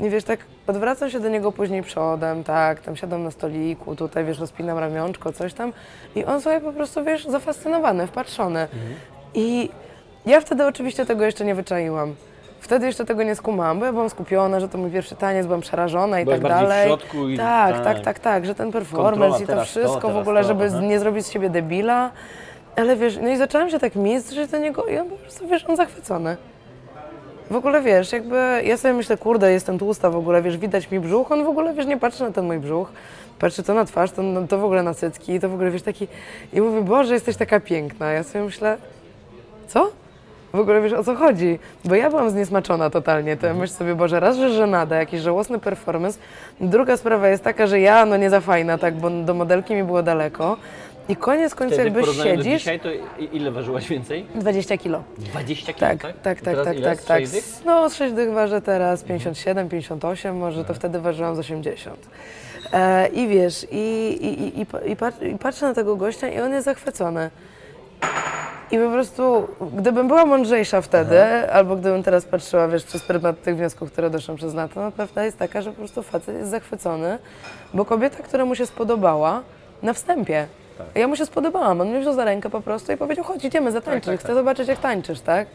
I 0.00 0.10
wiesz, 0.10 0.24
tak 0.24 0.40
odwracam 0.66 1.10
się 1.10 1.20
do 1.20 1.28
niego 1.28 1.52
później 1.52 1.82
przodem, 1.82 2.44
tak, 2.44 2.80
tam 2.80 2.96
siadam 2.96 3.24
na 3.24 3.30
stoliku, 3.30 3.96
tutaj, 3.96 4.24
wiesz, 4.24 4.38
rozpinam 4.38 4.78
ramionczko, 4.78 5.32
coś 5.32 5.54
tam. 5.54 5.72
I 6.14 6.24
on 6.24 6.40
sobie 6.40 6.60
po 6.60 6.72
prostu, 6.72 7.04
wiesz, 7.04 7.26
zafascynowany, 7.26 8.06
wpatrzony. 8.06 8.68
I 9.34 9.68
ja 10.26 10.40
wtedy 10.40 10.66
oczywiście 10.66 11.06
tego 11.06 11.24
jeszcze 11.24 11.44
nie 11.44 11.54
wyczaiłam. 11.54 12.14
Wtedy 12.60 12.86
jeszcze 12.86 13.04
tego 13.04 13.22
nie 13.22 13.34
skumałam, 13.34 13.78
bo 13.78 13.84
ja 13.86 13.92
byłam 13.92 14.10
skupiona, 14.10 14.60
że 14.60 14.68
to 14.68 14.78
mój 14.78 14.90
pierwszy 14.90 15.16
taniec, 15.16 15.46
byłam 15.46 15.60
przerażona 15.60 16.20
i 16.20 16.24
Byłaś 16.24 16.40
tak 16.40 16.48
bardziej 16.50 16.66
w 16.66 16.70
dalej. 16.70 16.86
środku 16.88 17.28
i- 17.28 17.36
tak, 17.36 17.74
tak. 17.74 17.84
tak, 17.84 18.00
tak, 18.00 18.18
tak, 18.18 18.46
że 18.46 18.54
ten 18.54 18.72
performance 18.72 19.12
Kontrola, 19.18 19.38
i 19.38 19.40
to 19.40 19.46
teraz 19.46 19.64
to, 19.74 19.80
wszystko 19.80 19.98
w 19.98 20.02
teraz 20.02 20.16
ogóle, 20.22 20.42
to, 20.42 20.48
żeby 20.48 20.64
aha. 20.66 20.80
nie 20.80 20.98
zrobić 20.98 21.26
z 21.26 21.30
siebie 21.30 21.50
debila. 21.50 22.10
Ale 22.76 22.96
wiesz, 22.96 23.18
no 23.22 23.28
i 23.28 23.36
zaczęłam 23.36 23.70
się 23.70 23.78
tak 23.78 23.94
mistrzyć 23.96 24.50
do 24.50 24.58
niego 24.58 24.84
i 24.86 24.98
on 24.98 25.08
po 25.10 25.16
prostu, 25.16 25.48
wiesz, 25.48 25.64
on 25.68 25.76
zachwycony. 25.76 26.36
W 27.50 27.56
ogóle 27.56 27.82
wiesz, 27.82 28.12
jakby 28.12 28.62
ja 28.64 28.76
sobie 28.76 28.94
myślę, 28.94 29.16
kurde, 29.16 29.52
jestem 29.52 29.78
tłusta 29.78 30.10
w 30.10 30.16
ogóle, 30.16 30.42
wiesz, 30.42 30.56
widać 30.58 30.90
mi 30.90 31.00
brzuch, 31.00 31.32
on 31.32 31.44
w 31.44 31.48
ogóle, 31.48 31.74
wiesz, 31.74 31.86
nie 31.86 31.96
patrzy 31.96 32.22
na 32.24 32.30
ten 32.30 32.44
mój 32.46 32.58
brzuch, 32.58 32.92
patrzy 33.38 33.62
to 33.62 33.74
na 33.74 33.84
twarz, 33.84 34.10
to, 34.10 34.22
no, 34.22 34.46
to 34.48 34.58
w 34.58 34.64
ogóle 34.64 34.82
na 34.82 34.94
cycki, 34.94 35.40
to 35.40 35.48
w 35.48 35.54
ogóle, 35.54 35.70
wiesz, 35.70 35.82
taki, 35.82 36.08
i 36.52 36.60
mówi, 36.60 36.80
Boże, 36.82 37.14
jesteś 37.14 37.36
taka 37.36 37.60
piękna. 37.60 38.12
Ja 38.12 38.22
sobie 38.22 38.44
myślę, 38.44 38.76
co? 39.68 39.90
W 40.56 40.60
ogóle 40.60 40.80
wiesz 40.82 40.92
o 40.92 41.04
co 41.04 41.14
chodzi, 41.14 41.58
bo 41.84 41.94
ja 41.94 42.10
byłam 42.10 42.30
zniesmaczona 42.30 42.90
totalnie 42.90 43.36
tym, 43.36 43.56
myślę 43.56 43.76
sobie, 43.76 43.94
Boże, 43.94 44.20
raz, 44.20 44.36
że 44.36 44.50
żenada, 44.50 44.96
jakiś 44.96 45.20
żałosny 45.20 45.58
performance, 45.58 46.18
druga 46.60 46.96
sprawa 46.96 47.28
jest 47.28 47.44
taka, 47.44 47.66
że 47.66 47.80
ja, 47.80 48.06
no 48.06 48.16
nie 48.16 48.30
za 48.30 48.40
fajna, 48.40 48.78
tak, 48.78 48.94
bo 48.94 49.10
do 49.10 49.34
modelki 49.34 49.74
mi 49.74 49.84
było 49.84 50.02
daleko 50.02 50.56
i 51.08 51.16
koniec 51.16 51.54
końców 51.54 51.74
Wtedy 51.74 51.82
w 51.90 51.94
jakby 51.94 52.00
porównaniu 52.00 52.36
do 52.36 52.42
siedzisz, 52.42 52.58
dzisiaj, 52.62 52.80
to 52.80 52.90
i- 52.92 53.00
ile 53.32 53.50
ważyłaś 53.50 53.88
więcej? 53.88 54.26
20 54.34 54.78
kilo. 54.78 55.02
20 55.18 55.72
kg, 55.72 55.80
Tak, 55.80 56.02
tak? 56.02 56.20
tak, 56.22 56.38
I 56.38 56.40
tak, 56.42 56.44
teraz 56.44 56.64
tak, 56.66 56.76
ile? 56.76 56.88
tak, 56.90 57.00
Z 57.00 57.04
tak. 57.04 57.18
sześć 57.20 57.32
dych? 57.32 57.44
No, 57.64 57.90
z 57.90 57.94
6 57.94 58.14
dych 58.14 58.32
ważę 58.32 58.60
teraz 58.62 59.02
57, 59.02 59.68
58, 59.68 60.36
może 60.36 60.64
to 60.64 60.74
wtedy 60.74 61.00
ważyłam 61.00 61.36
z 61.36 61.38
80. 61.38 61.96
E, 62.72 63.06
I 63.08 63.28
wiesz, 63.28 63.66
i, 63.70 63.76
i, 64.20 64.42
i, 64.42 64.60
i, 64.60 64.66
pa- 64.66 64.80
i, 64.80 64.96
pat- 64.96 65.22
i 65.34 65.38
patrzę 65.38 65.66
na 65.66 65.74
tego 65.74 65.96
gościa 65.96 66.28
i 66.28 66.40
on 66.40 66.52
jest 66.52 66.64
zachwycony. 66.64 67.30
I 68.70 68.78
po 68.78 68.90
prostu, 68.90 69.48
gdybym 69.72 70.08
była 70.08 70.26
mądrzejsza 70.26 70.80
wtedy, 70.80 71.22
albo 71.52 71.76
gdybym 71.76 72.02
teraz 72.02 72.24
patrzyła, 72.24 72.68
wiesz, 72.68 72.84
przez 72.84 73.02
pryzmat 73.02 73.42
tych 73.42 73.56
wniosków, 73.56 73.92
które 73.92 74.10
doszłam 74.10 74.36
przez 74.36 74.54
lata, 74.54 74.80
no 74.80 74.92
prawda 74.92 75.24
jest 75.24 75.38
taka, 75.38 75.62
że 75.62 75.70
po 75.70 75.76
prostu 75.76 76.02
facet 76.02 76.36
jest 76.36 76.50
zachwycony, 76.50 77.18
bo 77.74 77.84
kobieta, 77.84 78.22
która 78.22 78.44
mu 78.44 78.54
się 78.54 78.66
spodobała 78.66 79.42
na 79.82 79.92
wstępie. 79.92 80.46
Ja 80.94 81.08
mu 81.08 81.16
się 81.16 81.26
spodobałam, 81.26 81.80
on 81.80 81.88
mnie 81.88 82.00
wziął 82.00 82.14
za 82.14 82.24
rękę 82.24 82.50
po 82.50 82.60
prostu 82.60 82.92
i 82.92 82.96
powiedział, 82.96 83.24
chodź, 83.24 83.44
idziemy 83.44 83.72
zatańczyć, 83.72 84.20
chcę 84.20 84.34
zobaczyć, 84.34 84.68
jak 84.68 84.78
tańczysz, 84.78 85.20
tak? 85.20 85.48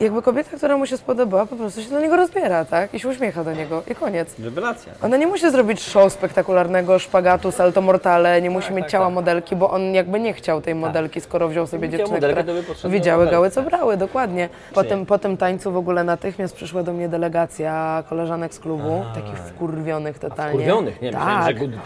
Jakby 0.00 0.22
kobieta, 0.22 0.56
która 0.56 0.76
mu 0.76 0.86
się 0.86 0.96
spodobała, 0.96 1.46
po 1.46 1.56
prostu 1.56 1.82
się 1.82 1.90
do 1.90 2.00
niego 2.00 2.16
rozbiera, 2.16 2.64
tak? 2.64 2.94
I 2.94 3.00
się 3.00 3.08
uśmiecha 3.08 3.44
do 3.44 3.52
niego 3.52 3.82
i 3.90 3.94
koniec. 3.94 4.38
Rewelacja. 4.38 4.92
Ona 5.02 5.16
nie 5.16 5.26
musi 5.26 5.50
zrobić 5.50 5.82
show 5.82 6.12
spektakularnego, 6.12 6.98
szpagatu, 6.98 7.52
salto 7.52 7.80
mortale, 7.80 8.42
nie 8.42 8.50
musi 8.50 8.72
mieć 8.72 8.84
tak, 8.84 8.90
ciała 8.90 9.06
tak. 9.06 9.14
modelki, 9.14 9.56
bo 9.56 9.70
on 9.70 9.94
jakby 9.94 10.20
nie 10.20 10.32
chciał 10.32 10.60
tej 10.60 10.74
modelki, 10.74 11.20
skoro 11.20 11.48
wziął 11.48 11.66
sobie 11.66 11.88
Gdyby 11.88 11.98
dziewczynę, 11.98 12.16
modelkę, 12.16 12.42
która 12.42 12.62
to 12.62 12.72
by 12.72 12.82
do 12.82 12.88
widziały 12.88 13.26
gały, 13.26 13.50
co 13.50 13.60
tak. 13.60 13.70
brały, 13.70 13.96
dokładnie. 13.96 14.48
Po 14.74 14.84
tym, 14.84 15.06
po 15.06 15.18
tym 15.18 15.36
tańcu 15.36 15.72
w 15.72 15.76
ogóle 15.76 16.04
natychmiast 16.04 16.54
przyszła 16.54 16.82
do 16.82 16.92
mnie 16.92 17.08
delegacja 17.08 18.04
koleżanek 18.08 18.54
z 18.54 18.58
klubu, 18.58 19.04
takich 19.14 19.38
wkurwionych 19.38 20.18
totalnie. 20.18 20.58
Kurwionych, 20.58 21.02
nie? 21.02 21.10
Myślałem, 21.10 21.38
Tak. 21.38 21.46
że 21.46 21.54
good 21.54 21.72
job. 21.72 21.84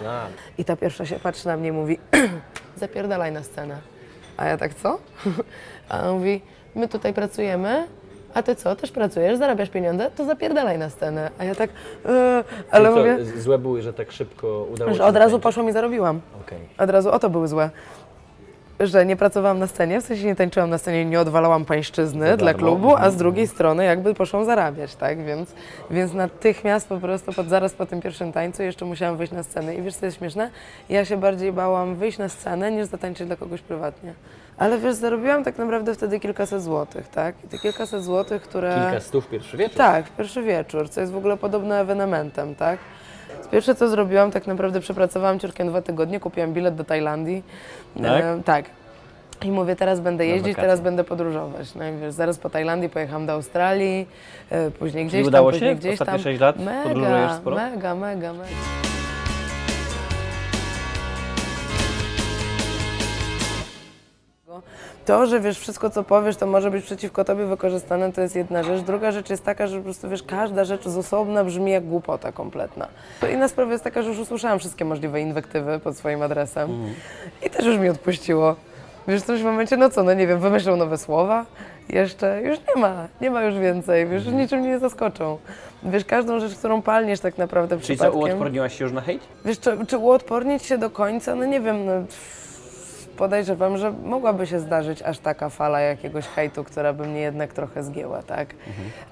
I 0.59 0.65
ta 0.65 0.77
pierwsza 0.77 1.07
się 1.07 1.17
patrzy 1.17 1.47
na 1.47 1.57
mnie 1.57 1.69
i 1.69 1.73
mówi, 1.73 1.99
zapierdalaj 2.77 3.33
na 3.33 3.43
scenę. 3.43 3.77
A 4.37 4.47
ja 4.47 4.57
tak, 4.57 4.75
co? 4.75 4.99
A 5.89 6.01
on 6.01 6.15
mówi, 6.15 6.41
my 6.75 6.89
tutaj 6.89 7.15
pracujemy, 7.15 7.87
a 8.35 8.43
ty 8.43 8.55
co, 8.57 8.77
też 8.77 8.91
pracujesz, 8.91 9.39
zarabiasz 9.39 9.71
pieniądze, 9.71 10.11
to 10.17 10.25
zapierdalaj 10.25 10.79
na 10.79 10.91
scenę. 10.91 11.31
A 11.39 11.45
ja 11.45 11.55
tak, 11.55 11.71
e, 12.07 12.45
ale 12.71 12.89
Co, 12.91 12.97
mówię, 12.97 13.19
Złe 13.25 13.59
były, 13.59 13.83
że 13.83 13.93
tak 13.93 14.13
szybko 14.13 14.67
udało 14.73 14.91
się 14.91 14.97
że 14.97 15.05
od 15.05 15.17
razu 15.17 15.41
poszłam 15.41 15.69
i 15.69 15.73
zarobiłam. 15.73 16.21
Okej. 16.47 16.59
Od 16.79 16.91
razu 16.91 17.11
o 17.11 17.19
to 17.19 17.31
były 17.31 17.49
złe. 17.49 17.71
Że 18.81 19.07
nie 19.07 19.17
pracowałam 19.17 19.59
na 19.59 19.67
scenie, 19.67 20.01
w 20.01 20.05
sensie 20.05 20.27
nie 20.27 20.37
tańczyłam 20.37 20.71
na 20.71 20.79
scenie, 20.79 21.05
nie 21.05 21.21
odwalałam 21.21 21.65
pańszczyzny 21.65 22.37
dla 22.37 22.55
klubu, 22.55 22.93
a 22.93 22.97
z 22.97 22.99
Mhm. 22.99 23.17
drugiej 23.19 23.47
strony 23.47 23.85
jakby 23.85 24.15
poszłam 24.15 24.45
zarabiać, 24.45 24.95
tak? 24.97 25.25
Więc, 25.25 25.55
więc 25.91 26.13
natychmiast 26.13 26.89
po 26.89 26.99
prostu, 26.99 27.33
pod, 27.33 27.49
zaraz 27.49 27.73
po 27.75 27.87
tym 27.87 28.01
pierwszym 28.01 28.33
tańcu 28.33 28.63
jeszcze 28.63 28.85
musiałam 28.85 29.17
wyjść 29.17 29.33
na 29.33 29.43
scenę. 29.43 29.75
I 29.75 29.83
wiesz 29.83 29.95
co 29.97 30.07
jest 30.07 30.19
śmieszne? 30.19 30.51
Ja 30.89 31.05
się 31.05 31.17
bardziej 31.17 31.53
bałam 31.53 31.95
wyjść 31.95 32.19
na 32.19 32.29
scenę, 32.29 32.71
niż 32.73 32.87
zatańczyć 32.87 33.27
dla 33.27 33.37
kogoś 33.37 33.61
prywatnie. 33.61 34.15
Ale 34.59 34.79
wiesz, 34.79 34.95
zarobiłam 34.95 35.45
tak 35.45 35.59
naprawdę 35.59 35.95
wtedy 35.95 36.21
kilkaset 36.21 36.63
złotych, 36.63 37.09
tak? 37.09 37.35
I 37.45 37.49
te 37.49 37.59
kilkaset 37.59 38.03
złotych, 38.05 38.43
które... 38.43 38.75
Kilka 38.75 39.01
stów 39.01 39.27
pierwszy 39.29 39.57
wieczór. 39.57 39.77
Tak, 39.77 40.07
w 40.07 40.17
pierwszy 40.17 40.43
wieczór, 40.43 40.91
co 40.91 41.01
jest 41.01 41.13
w 41.13 41.17
ogóle 41.17 41.37
podobne 41.37 41.81
ewenementem, 41.81 42.55
tak? 42.55 42.79
Pierwsze 43.51 43.75
co 43.75 43.89
zrobiłam, 43.89 44.31
tak 44.31 44.47
naprawdę 44.47 44.81
przepracowałam 44.81 45.39
ciurkiem 45.39 45.69
dwa 45.69 45.83
tygodnie, 45.83 46.21
kupiłam 46.21 46.53
bilet 46.53 46.75
do 46.75 46.85
Tajlandii. 46.85 47.43
Tak? 48.03 48.25
E, 48.25 48.41
tak. 48.45 48.65
I 49.43 49.51
mówię, 49.51 49.77
teraz 49.77 50.01
będę 50.01 50.27
jeździć, 50.27 50.57
teraz 50.57 50.81
będę 50.81 51.05
podróżować. 51.05 51.75
No 51.75 51.89
i 51.89 51.97
wiesz, 51.97 52.15
zaraz 52.15 52.39
po 52.39 52.51
Tajlandii 52.51 52.89
pojechałam 52.89 53.27
do 53.27 53.33
Australii, 53.33 54.09
e, 54.51 54.71
później 54.71 55.07
gdzieś 55.07 55.27
udało 55.27 55.51
tam, 55.51 55.61
się? 55.61 55.67
później 55.67 55.77
gdzieś 55.77 55.93
Ostatnie 55.93 56.13
tam. 56.13 56.23
sześć 56.23 56.41
lat 56.41 56.59
mega, 56.59 56.83
podróżujesz 56.83 57.33
sporo? 57.33 57.57
Mega, 57.57 57.95
mega, 57.95 58.33
mega. 58.33 58.49
To, 65.07 65.27
że 65.27 65.41
wiesz, 65.41 65.59
wszystko 65.59 65.91
co 65.91 66.03
powiesz, 66.03 66.37
to 66.37 66.47
może 66.47 66.71
być 66.71 66.85
przeciwko 66.85 67.25
tobie 67.25 67.47
wykorzystane, 67.47 68.13
to 68.13 68.21
jest 68.21 68.37
jedna 68.37 68.63
rzecz. 68.63 68.81
Druga 68.81 69.13
rzecz 69.13 69.31
jest 69.31 69.45
taka, 69.45 69.67
że 69.67 69.77
po 69.77 69.85
prostu 69.85 70.09
wiesz, 70.09 70.23
każda 70.23 70.65
rzecz 70.65 70.89
z 70.89 70.97
osobna 70.97 71.45
brzmi 71.45 71.73
jak 71.73 71.85
głupota 71.85 72.33
kompletna. 72.33 72.89
To 73.21 73.29
inna 73.29 73.49
sprawa 73.49 73.73
jest 73.73 73.85
taka, 73.85 74.03
że 74.03 74.09
już 74.09 74.19
usłyszałam 74.19 74.59
wszystkie 74.59 74.85
możliwe 74.85 75.21
inwektywy 75.21 75.79
pod 75.79 75.97
swoim 75.97 76.23
adresem 76.23 76.95
i 77.47 77.51
też 77.51 77.67
już 77.67 77.79
mi 77.79 77.89
odpuściło. 77.89 78.57
Wiesz, 79.09 79.21
w 79.21 79.23
którymś 79.23 79.45
momencie, 79.45 79.77
no 79.77 79.91
co, 79.91 80.03
no 80.03 80.15
nie 80.15 80.27
wiem, 80.27 80.41
wymyślą 80.41 80.77
nowe 80.77 80.99
słowa, 80.99 81.47
jeszcze, 81.89 82.43
już 82.43 82.59
nie 82.59 82.81
ma, 82.81 83.09
nie 83.21 83.31
ma 83.31 83.43
już 83.43 83.59
więcej, 83.59 84.07
wiesz, 84.07 84.25
już 84.25 84.35
niczym 84.35 84.61
mnie 84.61 84.69
nie 84.69 84.79
zaskoczą. 84.79 85.39
Wiesz, 85.83 86.05
każdą 86.05 86.41
rzecz, 86.41 86.55
którą 86.55 86.83
palniesz 86.83 87.21
tak 87.21 87.39
naprawdę 87.39 87.81
Czyli 87.81 87.99
co, 87.99 88.13
uodporniłaś 88.13 88.79
się 88.79 88.85
już 88.85 88.93
na 88.93 89.01
hejt? 89.01 89.23
Wiesz, 89.45 89.61
czy, 89.61 89.87
czy 89.87 89.99
uodpornić 89.99 90.63
się 90.63 90.79
do 90.79 90.91
końca? 90.91 91.35
No 91.35 91.45
nie 91.45 91.61
wiem, 91.61 91.87
no, 91.87 91.93
pff, 91.93 92.54
podejrzewam, 93.17 93.77
że 93.79 93.91
mogłaby 94.05 94.47
się 94.47 94.61
zdarzyć 94.61 95.03
aż 95.03 95.19
taka 95.19 95.49
fala 95.49 95.81
jakiegoś 95.81 96.27
hejtu, 96.27 96.65
która 96.65 96.93
by 96.93 97.07
mnie 97.07 97.21
jednak 97.21 97.53
trochę 97.53 97.83
zgięła, 97.83 98.23
tak? 98.23 98.49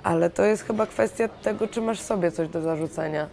Ale 0.02 0.30
to 0.30 0.42
jest 0.44 0.62
chyba 0.66 0.86
kwestia 0.86 1.28
tego, 1.42 1.68
czy 1.68 1.80
masz 1.80 2.00
sobie 2.00 2.30
coś 2.30 2.48
do 2.48 2.60
zarzucenia. 2.60 3.26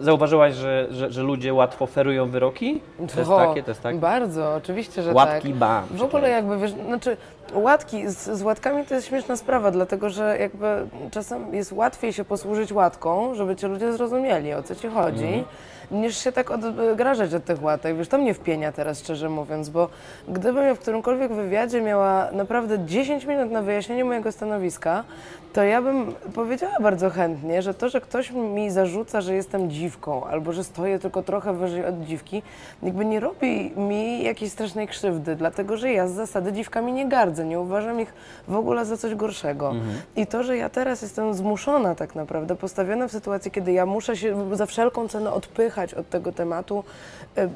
Zauważyłaś, 0.00 0.54
że, 0.54 0.86
że, 0.90 1.10
że 1.10 1.22
ludzie 1.22 1.54
łatwo 1.54 1.86
ferują 1.86 2.30
wyroki? 2.30 2.80
To 3.14 3.18
jest 3.18 3.30
takie, 3.30 3.62
to 3.62 3.70
jest 3.70 3.82
tak? 3.82 3.96
Bardzo, 3.98 4.54
oczywiście, 4.54 5.02
że 5.02 5.12
Łatki, 5.12 5.48
tak. 5.48 5.56
bam, 5.58 5.84
W 5.90 6.02
ogóle 6.02 6.28
jakby, 6.30 6.58
wiesz, 6.58 6.70
znaczy 6.86 7.16
łatki, 7.54 8.08
z, 8.08 8.18
z 8.38 8.42
łatkami 8.42 8.84
to 8.84 8.94
jest 8.94 9.06
śmieszna 9.06 9.36
sprawa, 9.36 9.70
dlatego 9.70 10.10
że 10.10 10.38
jakby 10.40 10.66
czasem 11.10 11.54
jest 11.54 11.72
łatwiej 11.72 12.12
się 12.12 12.24
posłużyć 12.24 12.72
łatką, 12.72 13.34
żeby 13.34 13.56
cię 13.56 13.68
ludzie 13.68 13.92
zrozumieli, 13.92 14.54
o 14.54 14.62
co 14.62 14.74
ci 14.74 14.88
chodzi, 14.88 15.24
Mhm. 15.24 15.44
Niż 15.92 16.18
się 16.18 16.32
tak 16.32 16.50
odgrażać 16.50 17.34
od 17.34 17.44
tych 17.44 17.62
łatek. 17.62 17.96
Wiesz, 17.96 18.08
to 18.08 18.18
mnie 18.18 18.34
wpienia 18.34 18.72
teraz, 18.72 18.98
szczerze 18.98 19.28
mówiąc, 19.28 19.68
bo 19.68 19.88
gdybym 20.28 20.64
ja 20.64 20.74
w 20.74 20.78
którymkolwiek 20.78 21.32
wywiadzie 21.32 21.80
miała 21.80 22.28
naprawdę 22.32 22.78
10 22.86 23.24
minut 23.24 23.50
na 23.50 23.62
wyjaśnienie 23.62 24.04
mojego 24.04 24.32
stanowiska, 24.32 25.04
to 25.52 25.62
ja 25.62 25.82
bym 25.82 26.14
powiedziała 26.34 26.80
bardzo 26.80 27.10
chętnie, 27.10 27.62
że 27.62 27.74
to, 27.74 27.88
że 27.88 28.00
ktoś 28.00 28.30
mi 28.30 28.70
zarzuca, 28.70 29.20
że 29.20 29.34
jestem 29.34 29.70
dziwką, 29.70 30.24
albo 30.24 30.52
że 30.52 30.64
stoję 30.64 30.98
tylko 30.98 31.22
trochę 31.22 31.52
wyżej 31.52 31.86
od 31.86 32.00
dziwki, 32.00 32.42
jakby 32.82 33.04
nie 33.04 33.20
robi 33.20 33.72
mi 33.76 34.22
jakiejś 34.22 34.52
strasznej 34.52 34.88
krzywdy, 34.88 35.36
dlatego 35.36 35.76
że 35.76 35.92
ja 35.92 36.08
z 36.08 36.12
zasady 36.12 36.52
dziwkami 36.52 36.92
nie 36.92 37.08
gardzę, 37.08 37.44
nie 37.44 37.60
uważam 37.60 38.00
ich 38.00 38.12
w 38.48 38.56
ogóle 38.56 38.84
za 38.84 38.96
coś 38.96 39.14
gorszego. 39.14 39.74
I 40.16 40.26
to, 40.26 40.42
że 40.42 40.56
ja 40.56 40.68
teraz 40.68 41.02
jestem 41.02 41.34
zmuszona 41.34 41.94
tak 41.94 42.14
naprawdę, 42.14 42.56
postawiona 42.56 43.08
w 43.08 43.12
sytuacji, 43.12 43.50
kiedy 43.50 43.72
ja 43.72 43.86
muszę 43.86 44.16
się 44.16 44.56
za 44.56 44.66
wszelką 44.66 45.08
cenę 45.08 45.32
odpychać 45.32 45.81
od 45.94 46.08
tego 46.08 46.32
tematu 46.32 46.84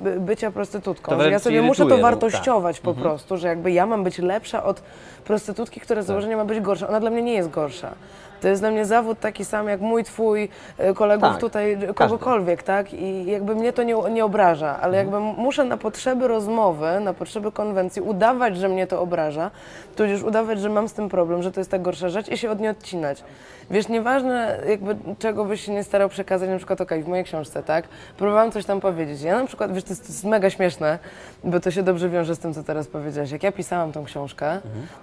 by- 0.02 0.20
bycia 0.20 0.50
prostytutką, 0.50 1.20
że 1.20 1.30
ja 1.30 1.38
sobie 1.38 1.62
muszę 1.62 1.82
to 1.82 1.96
no, 1.96 2.02
wartościować 2.02 2.80
po 2.80 2.94
prostu, 2.94 3.36
że 3.36 3.48
jakby 3.48 3.72
ja 3.72 3.86
mam 3.86 4.04
być 4.04 4.18
lepsza 4.18 4.64
od 4.64 4.82
prostytutki, 5.24 5.80
która 5.80 6.02
z 6.02 6.06
założenia 6.06 6.36
ma 6.36 6.44
być 6.44 6.60
gorsza. 6.60 6.88
Ona 6.88 7.00
dla 7.00 7.10
mnie 7.10 7.22
nie 7.22 7.34
jest 7.34 7.50
gorsza. 7.50 7.94
To 8.40 8.48
jest 8.48 8.62
dla 8.62 8.70
mnie 8.70 8.84
zawód 8.86 9.20
taki 9.20 9.44
sam 9.44 9.68
jak 9.68 9.80
mój, 9.80 10.04
twój, 10.04 10.48
y, 10.90 10.94
kolegów 10.94 11.28
Tak, 11.28 11.40
tutaj, 11.40 11.72
y, 11.72 11.76
każdy. 11.76 11.94
kogokolwiek, 11.94 12.62
tak? 12.62 12.92
I 12.94 13.26
jakby 13.26 13.54
mnie 13.54 13.72
to 13.72 13.82
nie, 13.82 13.94
nie 14.10 14.24
obraża, 14.24 14.78
ale 14.80 14.96
jakby 14.96 15.20
muszę 15.20 15.64
na 15.64 15.76
potrzeby 15.76 16.28
rozmowy, 16.28 17.00
na 17.00 17.14
potrzeby 17.14 17.52
konwencji 17.52 18.02
udawać, 18.02 18.56
że 18.56 18.68
mnie 18.68 18.86
to 18.86 19.00
obraża, 19.00 19.50
tudzież 19.96 20.22
udawać, 20.22 20.60
że 20.60 20.68
mam 20.68 20.88
z 20.88 20.92
tym 20.92 21.08
problem, 21.08 21.42
że 21.42 21.52
to 21.52 21.60
jest 21.60 21.70
tak 21.70 21.82
gorsza 21.82 22.08
rzecz 22.08 22.28
i 22.28 22.38
się 22.38 22.50
od 22.50 22.60
niej 22.60 22.70
odcinać. 22.70 23.24
Wiesz, 23.70 23.88
nieważne 23.88 24.58
jakby 24.68 24.96
czego 25.18 25.44
byś 25.44 25.60
się 25.60 25.72
nie 25.72 25.84
starał 25.84 26.08
przekazać, 26.08 26.48
na 26.48 26.56
przykład 26.56 26.80
okej, 26.80 27.02
w 27.02 27.08
mojej 27.08 27.24
książce, 27.24 27.62
tak? 27.62 27.84
Próbowałam 28.18 28.52
coś 28.52 28.64
tam 28.64 28.80
powiedzieć. 28.80 29.22
Ja 29.22 29.40
na 29.40 29.46
przykład, 29.46 29.72
wiesz, 29.74 29.84
to 29.84 29.90
jest, 29.90 30.02
to 30.02 30.08
jest 30.08 30.24
mega 30.24 30.50
śmieszne, 30.50 30.98
bo 31.44 31.60
to 31.60 31.70
się 31.70 31.82
dobrze 31.82 32.08
wiąże 32.08 32.34
z 32.34 32.38
tym, 32.38 32.54
co 32.54 32.62
teraz 32.62 32.86
powiedziałeś. 32.86 33.30
Jak 33.30 33.42
ja 33.42 33.52
pisałam 33.52 33.92
tą 33.92 34.04
książkę, 34.04 34.60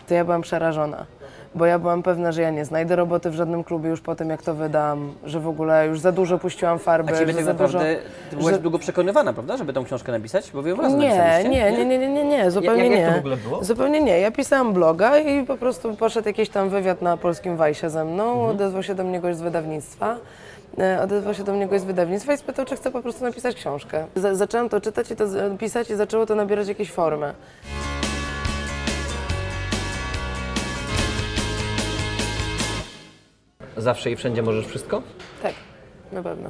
to 0.07 0.13
ja 0.13 0.25
byłam 0.25 0.41
przerażona. 0.41 1.05
Bo 1.55 1.65
ja 1.65 1.79
byłam 1.79 2.03
pewna, 2.03 2.31
że 2.31 2.41
ja 2.41 2.49
nie 2.51 2.65
znajdę 2.65 2.95
roboty 2.95 3.29
w 3.29 3.33
żadnym 3.33 3.63
klubie 3.63 3.89
już 3.89 4.01
po 4.01 4.15
tym, 4.15 4.29
jak 4.29 4.41
to 4.41 4.53
wydam, 4.53 5.13
że 5.25 5.39
w 5.39 5.47
ogóle 5.47 5.87
już 5.87 5.99
za 5.99 6.11
dużo 6.11 6.37
puściłam 6.39 6.79
farby, 6.79 7.13
A 7.13 7.19
ciebie 7.19 7.31
że 7.31 7.37
tak 7.37 7.45
za 7.45 7.51
naprawdę, 7.53 7.79
dużo... 7.79 8.09
ty 8.29 8.35
byłaś 8.35 8.53
że- 8.55 8.61
długo 8.61 8.79
przekonywana, 8.79 9.33
prawda, 9.33 9.57
żeby 9.57 9.73
tą 9.73 9.83
książkę 9.85 10.11
napisać? 10.11 10.51
Bo 10.51 10.61
wy 10.61 10.69
ją 10.69 10.75
razem 10.75 10.99
Nie, 10.99 11.09
nie, 11.43 11.71
nie, 11.71 11.85
nie, 11.85 11.97
nie, 11.97 12.09
nie, 12.13 12.23
nie, 12.25 12.51
zupełnie 12.51 12.83
jak 12.87 12.99
nie. 12.99 13.07
to 13.07 13.13
w 13.15 13.19
ogóle 13.19 13.37
było? 13.37 13.63
Zupełnie 13.63 14.01
nie. 14.01 14.19
Ja 14.19 14.31
pisałam 14.31 14.73
bloga 14.73 15.17
i 15.19 15.45
po 15.45 15.57
prostu 15.57 15.95
poszedł 15.95 16.27
jakiś 16.27 16.49
tam 16.49 16.69
wywiad 16.69 17.01
na 17.01 17.17
polskim 17.17 17.57
Wajsie 17.57 17.89
ze 17.89 18.05
mną, 18.05 18.31
Mhm. 18.31 18.49
odezwał 18.49 18.83
się 18.83 18.95
do 18.95 19.03
mnie 19.03 19.19
gość 19.19 19.37
z 19.37 19.41
wydawnictwa. 19.41 20.15
E, 20.79 21.01
Odezwał 21.01 21.33
się 21.33 21.43
do 21.43 21.53
mnie 21.53 21.67
gość 21.67 21.81
z 21.81 21.85
wydawnictwa 21.85 22.33
i 22.33 22.37
spytał, 22.37 22.65
czy 22.65 22.75
chcę 22.75 22.91
po 22.91 23.01
prostu 23.01 23.23
napisać 23.23 23.55
książkę. 23.55 24.05
Z- 24.15 24.37
zaczęłam 24.37 24.69
to 24.69 24.81
czytać 24.81 25.11
i 25.11 25.15
to 25.15 25.27
z- 25.27 25.59
pisać 25.59 25.89
i 25.89 25.95
zaczęło 25.95 26.25
to 26.25 26.35
nabierać 26.35 26.67
jakieś 26.67 26.91
formy. 26.91 27.33
Zawsze 33.77 34.11
i 34.11 34.15
wszędzie 34.15 34.41
możesz 34.41 34.67
wszystko? 34.67 35.01
Tak, 35.43 35.53
na 36.11 36.23
pewno. 36.23 36.49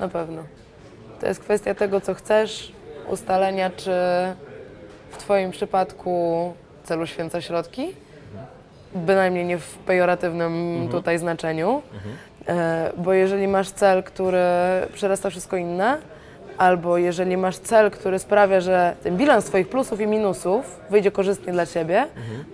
Na 0.00 0.08
pewno. 0.08 0.42
To 1.20 1.26
jest 1.26 1.40
kwestia 1.40 1.74
tego, 1.74 2.00
co 2.00 2.14
chcesz, 2.14 2.72
ustalenia, 3.08 3.70
czy 3.70 3.90
w 5.10 5.16
Twoim 5.18 5.50
przypadku 5.50 6.54
celu 6.84 7.06
święca 7.06 7.40
środki. 7.40 7.88
bynajmniej 8.94 9.44
nie 9.44 9.58
w 9.58 9.78
pejoratywnym 9.78 10.88
tutaj 10.90 11.18
znaczeniu. 11.18 11.82
E, 12.48 12.92
bo 12.96 13.12
jeżeli 13.12 13.48
masz 13.48 13.70
cel, 13.70 14.02
który 14.02 14.42
przerasta 14.92 15.30
wszystko 15.30 15.56
inne, 15.56 15.98
albo 16.58 16.98
jeżeli 16.98 17.36
masz 17.36 17.58
cel, 17.58 17.90
który 17.90 18.18
sprawia, 18.18 18.60
że 18.60 18.96
ten 19.02 19.16
bilans 19.16 19.44
Twoich 19.44 19.68
plusów 19.68 20.00
i 20.00 20.06
minusów 20.06 20.80
wyjdzie 20.90 21.10
korzystnie 21.10 21.52
dla 21.52 21.66
Ciebie, 21.66 22.06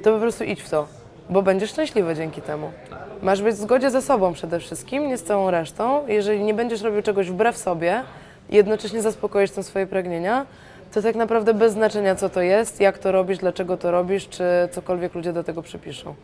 to 0.03 0.13
po 0.13 0.19
prostu 0.19 0.45
idź 0.45 0.63
w 0.63 0.71
to, 0.71 0.89
bo 1.31 1.43
będziesz 1.43 1.71
szczęśliwy 1.71 2.15
dzięki 2.15 2.43
temu. 2.43 2.73
Masz 3.23 3.43
być 3.43 3.55
w 3.55 3.59
zgodzie 3.59 3.91
ze 3.91 4.03
sobą 4.03 4.33
przede 4.33 4.61
wszystkim, 4.61 5.09
nie 5.09 5.19
z 5.19 5.25
całą 5.25 5.51
resztą. 5.51 6.07
Jeżeli 6.07 6.45
nie 6.45 6.55
będziesz 6.55 6.83
robił 6.83 7.03
czegoś 7.03 7.31
wbrew 7.31 7.57
sobie 7.57 8.03
i 8.51 8.57
jednocześnie 8.57 9.03
zaspokoisz 9.03 9.51
tym 9.51 9.63
swoje 9.63 9.87
pragnienia, 9.87 10.47
to 10.95 11.03
tak 11.03 11.17
naprawdę 11.17 11.55
bez 11.55 11.73
znaczenia, 11.73 12.15
co 12.15 12.29
to 12.29 12.41
jest, 12.41 12.81
jak 12.81 12.99
to 12.99 13.13
robisz, 13.13 13.39
dlaczego 13.39 13.77
to 13.77 13.91
robisz, 13.91 14.29
czy 14.29 14.45
cokolwiek 14.71 15.15
ludzie 15.15 15.33
do 15.33 15.45
tego 15.45 15.63
przypiszą. 15.63 16.15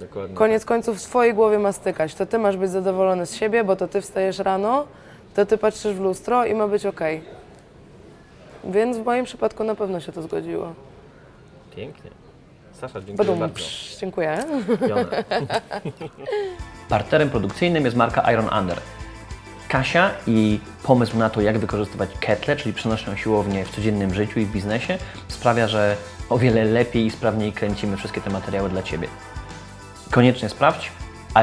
Dokładnie. 0.00 0.36
Koniec 0.36 0.64
końców 0.64 0.96
w 0.96 1.00
swojej 1.00 1.34
głowie 1.34 1.58
ma 1.58 1.72
stykać. 1.72 2.14
To 2.14 2.26
ty 2.26 2.38
masz 2.38 2.56
być 2.56 2.70
zadowolony 2.70 3.26
z 3.26 3.34
siebie, 3.34 3.64
bo 3.64 3.76
to 3.76 3.88
ty 3.88 4.00
wstajesz 4.00 4.38
rano, 4.38 4.86
to 5.34 5.46
ty 5.46 5.58
patrzysz 5.58 5.94
w 5.94 6.00
lustro 6.00 6.44
i 6.44 6.54
ma 6.54 6.68
być 6.68 6.86
ok. 6.86 7.00
Więc 8.64 8.98
w 8.98 9.04
moim 9.04 9.24
przypadku 9.24 9.64
na 9.64 9.74
pewno 9.74 10.00
się 10.00 10.12
to 10.12 10.22
zgodziło. 10.22 10.72
Pięknie. 11.76 12.23
Sasza, 12.88 13.00
dziękuję 13.00 13.16
Badum, 13.16 13.38
bardzo. 13.40 13.54
psz, 13.54 14.00
dziękuję. 14.00 14.44
Partnerem 16.88 17.30
produkcyjnym 17.30 17.84
jest 17.84 17.96
marka 17.96 18.32
Iron 18.32 18.48
Under. 18.60 18.80
Kasia 19.68 20.10
i 20.26 20.60
pomysł 20.82 21.18
na 21.18 21.30
to, 21.30 21.40
jak 21.40 21.58
wykorzystywać 21.58 22.10
ketle, 22.20 22.56
czyli 22.56 22.74
przenośną 22.74 23.16
siłownię 23.16 23.64
w 23.64 23.70
codziennym 23.70 24.14
życiu 24.14 24.40
i 24.40 24.46
w 24.46 24.52
biznesie, 24.52 24.98
sprawia, 25.28 25.68
że 25.68 25.96
o 26.30 26.38
wiele 26.38 26.64
lepiej 26.64 27.06
i 27.06 27.10
sprawniej 27.10 27.52
kręcimy 27.52 27.96
wszystkie 27.96 28.20
te 28.20 28.30
materiały 28.30 28.70
dla 28.70 28.82
Ciebie. 28.82 29.08
Koniecznie 30.10 30.48
sprawdź 30.48 30.92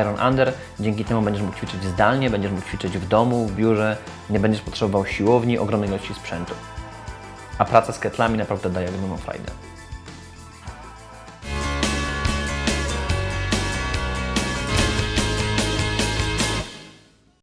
Iron 0.02 0.28
Under, 0.28 0.54
dzięki 0.80 1.06
temu 1.06 1.22
będziesz 1.22 1.44
mógł 1.44 1.58
ćwiczyć 1.58 1.84
zdalnie, 1.84 2.30
będziesz 2.30 2.52
mógł 2.52 2.68
ćwiczyć 2.68 2.98
w 2.98 3.08
domu, 3.08 3.48
w 3.48 3.56
biurze, 3.56 3.98
nie 4.30 4.40
będziesz 4.40 4.62
potrzebował 4.62 5.06
siłowni, 5.06 5.58
ogromnej 5.58 5.90
ilości 5.90 6.14
sprzętu. 6.14 6.54
A 7.58 7.66
praca 7.66 7.94
z 7.94 8.00
ketlami 8.00 8.38
naprawdę 8.38 8.70
daje 8.70 8.90
ogromną 8.90 9.18
frajdę. 9.18 9.52